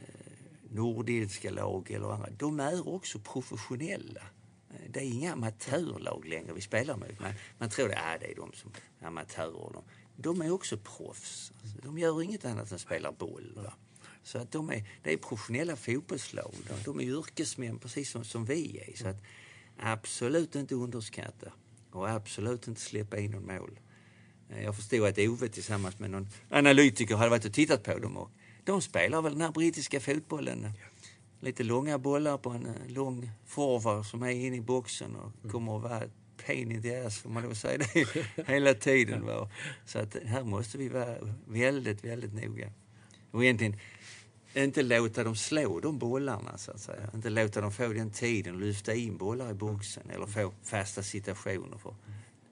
nordiska 0.70 1.50
lag 1.50 1.90
eller 1.90 2.12
andra, 2.12 2.28
de 2.38 2.60
är 2.60 2.88
också 2.88 3.18
professionella. 3.18 4.20
Eh, 4.70 4.90
det 4.90 5.00
är 5.00 5.04
inga 5.04 5.32
amatörlag 5.32 6.24
längre 6.28 6.52
vi 6.52 6.60
spelar 6.60 6.96
mot. 6.96 7.20
Man, 7.20 7.32
man 7.58 7.70
tror 7.70 7.92
att 7.92 7.98
ah, 7.98 8.18
det 8.20 8.32
är 8.32 8.36
de 8.36 8.52
som 8.52 8.72
är 9.00 9.06
amatörer. 9.06 9.72
De, 9.72 9.82
de 10.16 10.42
är 10.42 10.50
också 10.50 10.78
proffs. 10.78 11.52
Alltså, 11.62 11.78
de 11.82 11.98
gör 11.98 12.22
inget 12.22 12.44
annat 12.44 12.72
än 12.72 12.78
spelar 12.78 13.12
boll. 13.12 13.52
Va? 13.56 13.72
Så 14.22 14.38
att 14.38 14.52
de 14.52 14.70
är, 14.70 14.88
det 15.02 15.12
är 15.12 15.16
professionella 15.16 15.76
fotbollslag. 15.76 16.54
De, 16.68 16.74
de 16.84 17.00
är 17.00 17.04
yrkesmän 17.04 17.78
precis 17.78 18.10
som, 18.10 18.24
som 18.24 18.44
vi 18.44 18.78
är. 18.78 18.96
Så 18.96 19.08
att 19.08 19.22
absolut 19.78 20.54
inte 20.54 20.74
underskatta 20.74 21.52
och 21.90 22.10
absolut 22.10 22.68
inte 22.68 22.80
släppa 22.80 23.18
in 23.18 23.30
någon 23.30 23.46
mål. 23.46 23.78
Eh, 24.50 24.62
Jag 24.64 24.76
förstod 24.76 25.06
att 25.06 25.18
Ove 25.18 25.48
tillsammans 25.48 25.98
med 25.98 26.10
någon 26.10 26.28
analytiker 26.50 27.16
hade 27.16 27.30
varit 27.30 27.44
och 27.44 27.52
tittat 27.52 27.82
på 27.82 27.98
dem. 27.98 28.16
Och 28.16 28.30
de 28.64 28.82
spelar 28.82 29.22
väl 29.22 29.32
den 29.32 29.40
här 29.40 29.50
brittiska 29.52 30.00
fotbollen. 30.00 30.70
Lite 31.40 31.62
långa 31.64 31.98
bollar 31.98 32.38
på 32.38 32.50
en 32.50 32.66
eh, 32.66 32.72
lång 32.88 33.30
forward 33.46 34.06
som 34.06 34.22
är 34.22 34.30
inne 34.30 34.56
i 34.56 34.60
boxen 34.60 35.16
och 35.16 35.50
kommer 35.50 35.76
att 35.76 35.82
vara 35.82 36.02
pain 36.46 36.72
in 36.72 36.82
the 36.82 36.96
ass, 36.96 37.18
får 37.18 37.30
man 37.30 37.42
lov 37.42 37.54
säga 37.54 37.78
det, 37.78 38.06
hela 38.46 38.74
tiden. 38.74 39.26
Va? 39.26 39.50
Så 39.84 39.98
att 39.98 40.16
här 40.26 40.44
måste 40.44 40.78
vi 40.78 40.88
vara 40.88 41.16
väldigt, 41.46 42.04
väldigt 42.04 42.34
noga. 42.34 42.72
Och 43.30 43.44
egentligen 43.44 43.76
inte 44.54 44.82
låta 44.82 45.24
dem 45.24 45.36
slå 45.36 45.80
de 45.80 45.98
bollarna, 45.98 46.58
så 46.58 46.70
att 46.70 46.80
säga. 46.80 47.10
Inte 47.14 47.30
låta 47.30 47.60
dem 47.60 47.72
få 47.72 47.88
den 47.88 48.10
tiden, 48.10 48.58
lyfta 48.60 48.94
in 48.94 49.16
bollar 49.16 49.50
i 49.50 49.54
boxen 49.54 50.10
eller 50.10 50.26
få 50.26 50.52
fasta 50.62 51.02
situationer. 51.02 51.78
För 51.78 51.94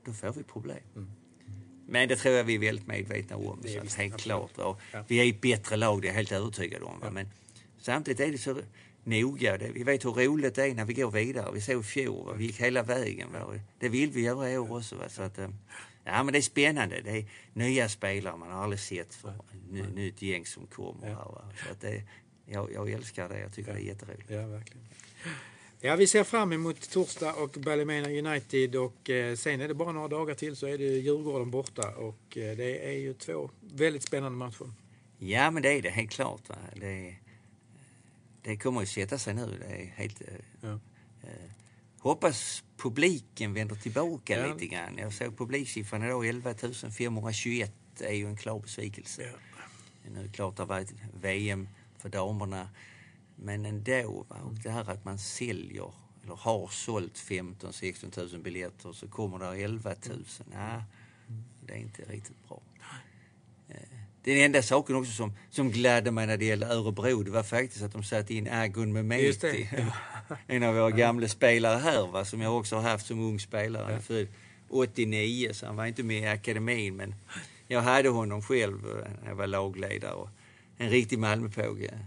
då 0.04 0.12
får 0.12 0.32
vi 0.32 0.42
problem. 0.42 0.78
Men 1.92 2.08
det 2.08 2.16
tror 2.16 2.34
jag 2.34 2.44
vi 2.44 2.54
är 2.54 2.58
väldigt 2.58 2.86
medvetna 2.86 3.36
om. 3.36 3.58
Det 3.62 3.68
är 3.68 3.80
Så 3.80 3.86
att 3.86 3.94
helt 3.94 4.16
klart. 4.16 4.50
Ja. 4.56 4.76
Vi 5.08 5.18
är 5.18 5.28
ett 5.28 5.40
bättre 5.40 5.76
lag, 5.76 6.02
det 6.02 6.08
är 6.08 6.10
jag 6.10 6.14
helt 6.14 6.32
övertygad 6.32 6.82
om. 6.82 7.00
Va? 7.00 7.10
Men 7.10 7.30
samtidigt 7.80 8.20
är 8.20 8.32
det 8.32 8.38
så 8.38 8.60
noga. 9.04 9.58
Vi 9.58 9.82
vet 9.82 10.04
hur 10.04 10.10
roligt 10.10 10.54
det 10.54 10.64
är 10.64 10.74
när 10.74 10.84
vi 10.84 10.94
går 10.94 11.10
vidare. 11.10 11.52
Vi 11.54 11.60
såg 11.60 11.80
i 11.80 11.82
fjol, 11.82 12.26
va? 12.26 12.32
vi 12.32 12.44
gick 12.44 12.60
hela 12.60 12.82
vägen. 12.82 13.32
Va? 13.32 13.60
Det 13.78 13.88
vill 13.88 14.10
vi 14.10 14.20
göra 14.20 14.50
i 14.50 14.58
år 14.58 14.76
också. 14.76 14.96
Va? 14.96 15.08
Så 15.08 15.22
att, 15.22 15.38
eh, 15.38 15.48
ja, 16.04 16.22
men 16.22 16.32
det 16.32 16.38
är 16.38 16.42
spännande. 16.42 17.00
Det 17.04 17.10
är 17.10 17.24
nya 17.52 17.88
spelare 17.88 18.36
man 18.36 18.50
har 18.50 18.62
aldrig 18.62 18.80
sett 18.80 19.14
för. 19.14 19.34
Ny, 19.70 19.82
nytt 19.82 20.22
gäng 20.22 20.46
som 20.46 20.66
kommer. 20.66 21.06
Här, 21.06 21.14
va? 21.14 21.44
Så 21.66 21.72
att 21.72 21.80
det, 21.80 22.02
jag, 22.46 22.72
jag 22.72 22.90
älskar 22.90 23.28
det. 23.28 23.40
Jag 23.40 23.54
tycker 23.54 23.72
det 23.72 23.80
är 23.80 23.84
jätteroligt. 23.84 24.30
Ja, 24.30 24.46
verkligen. 24.46 24.86
Ja, 25.84 25.96
vi 25.96 26.06
ser 26.06 26.24
fram 26.24 26.52
emot 26.52 26.90
torsdag 26.90 27.32
och 27.34 27.50
Ballymena 27.50 28.08
United 28.08 28.76
och 28.76 29.10
eh, 29.10 29.36
sen 29.36 29.60
är 29.60 29.68
det 29.68 29.74
bara 29.74 29.92
några 29.92 30.08
dagar 30.08 30.34
till 30.34 30.56
så 30.56 30.66
är 30.66 30.78
det 30.78 30.84
Djurgården 30.84 31.50
borta 31.50 31.88
och 31.96 32.36
eh, 32.38 32.56
det 32.56 32.86
är 32.88 32.92
ju 32.98 33.14
två 33.14 33.50
väldigt 33.60 34.02
spännande 34.02 34.38
matcher. 34.38 34.72
Ja, 35.18 35.50
men 35.50 35.62
det 35.62 35.68
är 35.78 35.82
det 35.82 35.90
helt 35.90 36.10
klart. 36.10 36.48
Va? 36.48 36.56
Det, 36.76 37.14
det 38.42 38.56
kommer 38.56 38.80
ju 38.80 38.86
sätta 38.86 39.18
sig 39.18 39.34
nu. 39.34 39.58
Det 39.60 39.74
är 39.74 39.86
helt... 39.96 40.20
eh, 40.20 40.26
Ja. 40.60 40.78
Eh, 41.22 41.50
hoppas 41.98 42.64
publiken 42.76 43.54
vänder 43.54 43.76
tillbaka 43.76 44.38
Ja. 44.46 44.54
lite 44.54 44.66
grann. 44.66 44.98
Jag 44.98 45.12
såg 45.12 45.38
publiksiffran 45.38 46.02
idag, 46.04 46.26
11 46.26 46.54
521. 46.98 47.72
Det 47.98 48.04
är 48.06 48.12
ju 48.12 48.26
en 48.26 48.36
klar 48.36 48.60
besvikelse. 48.60 49.32
Nu 50.12 50.20
är 50.20 50.22
det 50.24 50.32
klart 50.32 50.56
det 50.56 50.62
har 50.62 50.68
varit 50.68 50.92
VM 51.20 51.68
för 51.98 52.08
damerna. 52.08 52.68
Men 53.44 53.66
ändå, 53.66 54.26
va? 54.28 54.36
och 54.44 54.54
det 54.54 54.70
här 54.70 54.90
att 54.90 55.04
man 55.04 55.18
säljer, 55.18 55.92
eller 56.24 56.34
har 56.34 56.68
sålt 56.68 57.18
15 57.18 57.72
16 57.72 58.10
000 58.32 58.42
biljetter 58.42 58.92
så 58.92 59.08
kommer 59.08 59.38
det 59.38 59.62
11 59.64 59.94
000. 60.08 60.24
Nej, 60.46 60.82
det 61.66 61.72
är 61.72 61.76
inte 61.76 62.02
riktigt 62.02 62.48
bra. 62.48 62.62
Eh, 63.68 63.76
Den 64.24 64.36
enda 64.36 64.62
saken 64.62 64.96
också 64.96 65.12
som, 65.12 65.32
som 65.50 65.70
gladde 65.70 66.10
mig 66.10 66.26
när 66.26 66.36
det 66.36 66.44
gällde 66.44 66.66
Örebro, 66.66 67.22
det 67.22 67.30
var 67.30 67.42
faktiskt 67.42 67.82
att 67.82 67.92
de 67.92 68.02
satte 68.04 68.34
in 68.34 68.48
Agun 68.48 68.92
Mehmeti. 68.92 69.68
det. 69.72 69.92
en 70.46 70.62
av 70.62 70.74
våra 70.74 70.90
gamla 70.90 71.28
spelare 71.28 71.78
här, 71.78 72.06
va, 72.06 72.24
som 72.24 72.40
jag 72.40 72.58
också 72.58 72.76
har 72.76 72.82
haft 72.82 73.06
som 73.06 73.20
ung 73.20 73.40
spelare. 73.40 73.94
Är 73.94 73.98
född 73.98 74.28
89, 74.68 75.52
så 75.52 75.66
han 75.66 75.76
var 75.76 75.86
inte 75.86 76.02
med 76.02 76.22
i 76.22 76.26
akademin. 76.26 76.96
Men 76.96 77.14
jag 77.66 77.80
hade 77.80 78.08
honom 78.08 78.42
själv 78.42 78.86
eh, 78.90 79.10
när 79.22 79.28
jag 79.28 79.34
var 79.34 79.46
lagledare. 79.46 80.12
Och 80.12 80.28
en 80.76 80.90
riktig 80.90 81.18
Malmöpåge. 81.18 81.98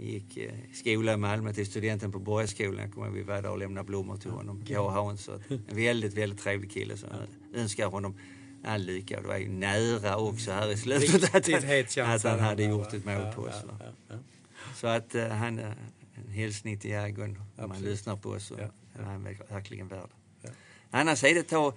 Gick 0.00 0.36
eh, 0.36 0.70
i 0.70 0.74
skola 0.74 1.12
i 1.12 1.16
Malmö 1.16 1.52
till 1.52 1.66
studenten 1.66 2.12
på 2.12 2.18
Borgaskolan. 2.18 2.78
Jag 2.78 2.92
kommer 2.92 3.06
ihåg 3.06 3.16
vi 3.16 3.22
var 3.22 3.42
där 3.42 3.50
och 3.50 3.58
lämnade 3.58 3.86
blommor 3.86 4.16
till 4.16 4.30
honom. 4.30 4.64
Hans. 4.74 5.24
Så 5.24 5.32
En 5.48 5.76
väldigt, 5.76 6.14
väldigt 6.14 6.40
trevlig 6.40 6.70
kille. 6.70 6.96
Så 6.96 7.06
jag 7.52 7.60
önskar 7.60 7.86
honom 7.86 8.14
all 8.64 8.82
lycka. 8.82 9.20
Det 9.20 9.28
var 9.28 9.36
ju 9.36 9.48
nära 9.48 10.16
också 10.16 10.52
här 10.52 10.72
i 10.72 10.76
slutet 10.76 11.34
att, 11.34 11.48
het 11.48 11.98
att, 11.98 12.22
han 12.22 12.40
hade 12.40 12.64
gjort 12.64 12.92
ett 12.92 13.04
mål 13.04 13.32
på 13.34 13.42
oss. 13.42 13.64
Så 14.76 14.86
att 14.86 15.14
eh, 15.14 15.28
han, 15.28 15.58
eh, 15.58 15.72
en 16.14 16.28
hälsning 16.28 16.78
till 16.78 16.90
Järgon 16.90 17.38
om 17.56 17.70
han 17.70 17.82
lyssnar 17.82 18.16
på 18.16 18.30
oss. 18.30 18.52
Ja, 18.58 19.02
Han 19.02 19.26
är 19.26 19.36
verkligen 19.48 19.88
värd. 19.88 20.10
Ja. 20.42 20.50
Annars 20.90 21.24
är 21.24 21.34
det 21.34 21.42
ta, 21.42 21.74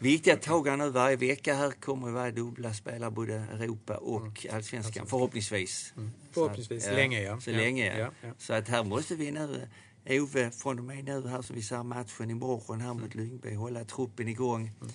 viktiga 0.00 0.36
tag 0.36 0.68
här 0.68 0.76
nu 0.76 0.90
varje 0.90 1.16
vecka. 1.16 1.54
Här 1.54 1.70
kommer 1.70 2.10
vara 2.10 2.30
dubbla 2.30 2.74
spelare, 2.74 3.10
både 3.10 3.34
Europa 3.34 3.96
och 3.96 4.46
Allsvenskan. 4.52 5.06
Förhoppningsvis. 5.06 5.92
Mm. 5.96 6.10
Så 6.26 6.32
Förhoppningsvis 6.32 6.86
att, 6.88 6.94
länge, 6.94 7.22
ja. 7.22 7.40
Så 7.40 7.50
Ja, 7.50 7.56
länge, 7.56 7.86
ja. 7.86 7.98
ja, 7.98 8.10
ja. 8.20 8.34
Så 8.38 8.52
att 8.54 8.68
här 8.68 8.84
måste 8.84 9.14
vi 9.14 9.30
nu, 9.30 9.68
eh, 10.04 10.22
Ove, 10.22 10.50
från 10.50 10.78
och 10.78 10.84
med 10.84 11.04
nu 11.04 11.28
här 11.28 11.42
som 11.42 11.56
vi 11.56 11.62
ser 11.62 11.82
matchen 11.82 12.30
imorgon 12.30 12.80
här 12.80 12.94
mot 12.94 13.14
Lyngby, 13.14 13.54
hålla 13.54 13.84
truppen 13.84 14.28
igång. 14.28 14.72
Mm. 14.80 14.92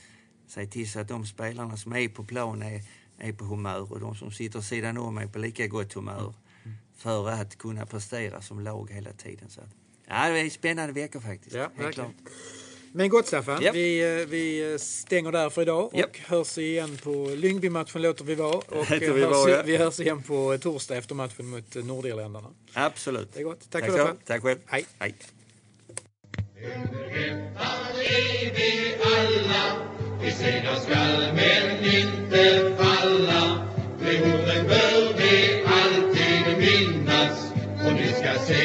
Se 0.48 0.66
till 0.68 0.92
så 0.92 1.00
att 1.00 1.08
de 1.08 1.26
spelarna 1.26 1.78
som 1.78 1.94
är 1.94 2.08
på 2.10 2.24
plan 2.24 2.62
är, 2.62 2.82
är 3.18 3.34
på 3.34 3.46
humör 3.46 3.92
och 3.92 4.00
de 4.00 4.16
som 4.16 4.32
sitter 4.32 4.62
sidan 4.62 4.98
om 4.98 5.18
är 5.18 5.28
på 5.28 5.40
lika 5.40 5.68
gott 5.68 5.94
humör. 5.94 6.34
Mm. 6.64 6.78
För 6.98 7.30
att 7.30 7.58
kunna 7.58 7.86
prestera 7.86 8.42
som 8.42 8.60
lag 8.60 8.92
hela 8.92 9.14
tiden. 9.14 9.50
Så 9.50 9.62
att, 9.62 9.70
ja, 10.08 10.30
det 10.30 10.40
är 10.40 10.44
en 10.44 10.52
spännande 10.52 10.94
vecka 10.94 11.22
faktiskt. 11.22 11.56
Ja, 11.56 11.62
helt 11.62 11.80
verkligen. 11.80 12.14
klart. 12.14 12.34
Men 12.98 13.10
gott 13.10 13.28
Staffan, 13.28 13.62
Japp. 13.62 13.76
vi, 13.76 14.20
eh, 14.22 14.28
vi 14.28 14.78
stänger 14.80 15.32
där 15.32 15.50
för 15.50 15.62
idag 15.62 15.86
och 15.86 16.00
Japp. 16.00 16.18
hörs 16.18 16.58
igen 16.58 16.98
på 17.04 17.32
Lyngby-matchen 17.36 18.02
låter 18.02 18.26
vi 18.26 18.36
vara. 18.36 18.56
Och 18.58 18.76
Låter 18.76 19.08
eh, 19.08 19.14
vi 19.14 19.22
hörs, 19.22 19.32
vara, 19.32 19.52
ja. 19.52 19.62
vi 19.66 19.78
hörs 19.78 20.00
igen 20.00 20.24
på 20.24 20.58
torsdag 20.62 20.96
efter 20.98 21.16
matchen 21.16 21.48
mot 21.48 21.76
eh, 21.76 21.84
Nordirländarna. 21.84 22.48
Absolut. 22.74 23.34
Det 23.34 23.40
är 23.40 23.44
gott. 23.44 23.60
Tack, 23.70 23.82
Tack, 23.82 23.92
för 23.92 23.98
det. 23.98 24.16
Tack 24.26 24.42
själv. 24.42 24.60
Hej. 24.66 24.86
Hej. 25.00 25.16
är 27.98 28.54
vi 28.56 28.96
alla 29.02 29.78
Vi 30.22 30.32
segrar 30.32 30.76
skall 30.76 31.34
men 31.36 31.86
inte 31.96 32.76
falla 32.78 33.68
De 34.00 34.18
orden 34.22 34.68
bör 34.68 35.18
vi 35.18 35.64
alltid 35.66 36.58
minnas 36.58 37.52
Och 37.86 37.94
ni 37.94 38.08
ska 38.08 38.40
se 38.48 38.64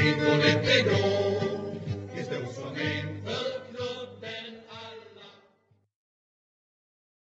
hur 0.00 0.36
lätt 0.36 0.64
det 0.66 0.82
går 0.82 1.17